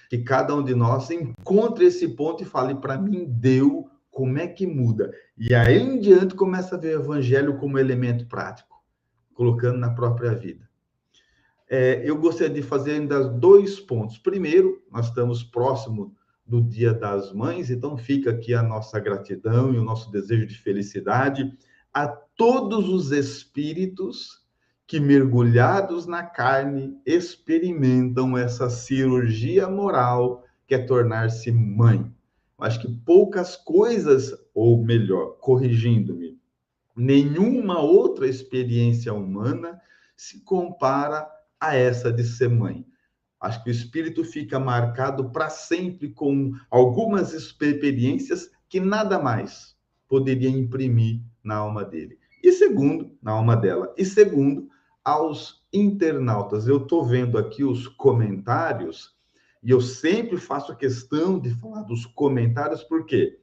[0.08, 4.46] que cada um de nós encontre esse ponto e fale para mim, deu, como é
[4.46, 5.12] que muda?
[5.36, 8.80] E aí em diante começa a ver o evangelho como elemento prático,
[9.34, 10.68] colocando na própria vida.
[11.68, 14.18] É, eu gostaria de fazer ainda dois pontos.
[14.18, 16.14] Primeiro, nós estamos próximo
[16.46, 20.58] do Dia das Mães, então fica aqui a nossa gratidão e o nosso desejo de
[20.58, 21.52] felicidade
[21.92, 24.43] a todos os espíritos
[24.87, 32.12] que, mergulhados na carne, experimentam essa cirurgia moral que é tornar-se mãe.
[32.59, 36.39] Acho que poucas coisas, ou melhor, corrigindo-me,
[36.97, 39.80] nenhuma outra experiência humana
[40.16, 41.28] se compara
[41.59, 42.87] a essa de ser mãe.
[43.41, 49.76] Acho que o espírito fica marcado para sempre com algumas experiências que nada mais
[50.09, 52.18] poderia imprimir na alma dele.
[52.43, 53.93] E segundo, na alma dela.
[53.99, 54.68] E segundo,
[55.05, 56.66] aos internautas.
[56.66, 59.14] Eu estou vendo aqui os comentários
[59.62, 63.38] e eu sempre faço questão de falar dos comentários, porque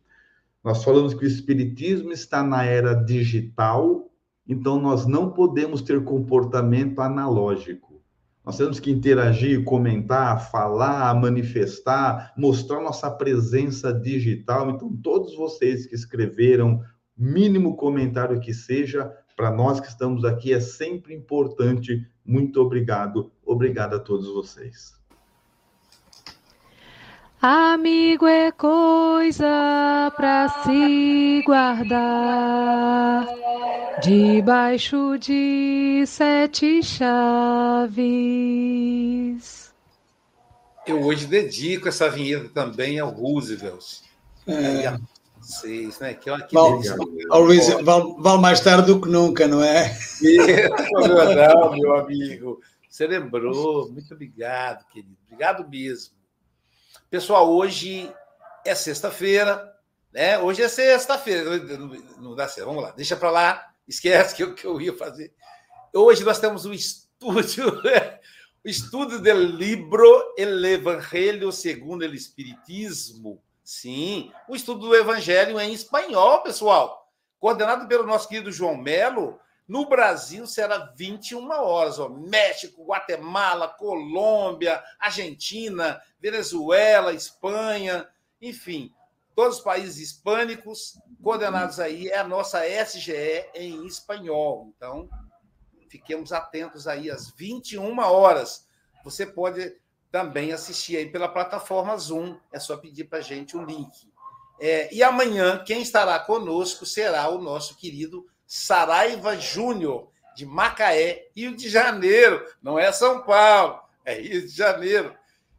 [0.64, 4.12] nós falamos que o Espiritismo está na era digital,
[4.48, 7.92] então nós não podemos ter comportamento analógico.
[8.46, 14.72] Nós temos que interagir, comentar, falar, manifestar, mostrar nossa presença digital.
[14.72, 16.82] Então, todos vocês que escreveram,
[17.16, 19.12] mínimo comentário que seja,
[19.42, 22.08] para nós que estamos aqui é sempre importante.
[22.24, 23.32] Muito obrigado.
[23.44, 24.94] Obrigado a todos vocês.
[27.42, 33.26] Amigo é coisa para se guardar
[34.04, 37.82] debaixo de sete chaves.
[40.86, 44.04] Eu hoje dedico essa vinheta também ao Roosevelt.
[44.46, 45.00] É
[45.52, 46.14] vocês, né?
[46.14, 49.98] Que, que Luiz, vale, vale, mais tarde do que nunca, não é?
[50.94, 52.62] Não, meu amigo.
[52.90, 53.92] Você lembrou.
[53.92, 55.18] Muito obrigado, querido.
[55.26, 56.16] Obrigado mesmo.
[57.10, 58.10] Pessoal, hoje
[58.66, 59.76] é sexta-feira,
[60.14, 60.40] né?
[60.40, 61.58] Hoje é sexta-feira.
[62.20, 62.68] Não dá certo.
[62.68, 63.68] Vamos lá, deixa para lá.
[63.88, 65.34] Esquece que eu, que eu ia fazer.
[65.94, 67.82] Hoje nós temos um estúdio,
[68.64, 75.64] o estudo do livro El Evangelho segundo o Espiritismo Sim, o estudo do Evangelho é
[75.64, 77.10] em espanhol, pessoal.
[77.40, 79.40] Coordenado pelo nosso querido João Melo.
[79.66, 81.98] No Brasil será 21 horas.
[81.98, 82.10] Ó.
[82.10, 88.10] México, Guatemala, Colômbia, Argentina, Venezuela, Espanha,
[88.42, 88.94] enfim,
[89.34, 94.70] todos os países hispânicos coordenados aí é a nossa SGE em espanhol.
[94.76, 95.10] Então,
[95.88, 98.68] fiquemos atentos aí às 21 horas.
[99.02, 99.80] Você pode
[100.12, 102.38] também assistir aí pela plataforma Zoom.
[102.52, 104.12] É só pedir para a gente o link.
[104.60, 111.56] É, e amanhã, quem estará conosco será o nosso querido Saraiva Júnior, de Macaé, Rio
[111.56, 112.46] de Janeiro.
[112.62, 115.16] Não é São Paulo, é Rio de Janeiro.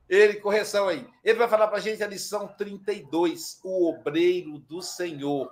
[0.09, 1.07] Ele, correção aí.
[1.25, 5.51] Ele vai falar para a gente a lição 32, o obreiro do Senhor.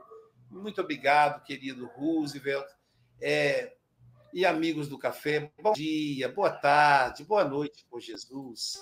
[0.51, 2.67] Muito obrigado, querido Roosevelt.
[3.21, 3.73] É,
[4.33, 8.81] e amigos do café, bom dia, boa tarde, boa noite, por Jesus.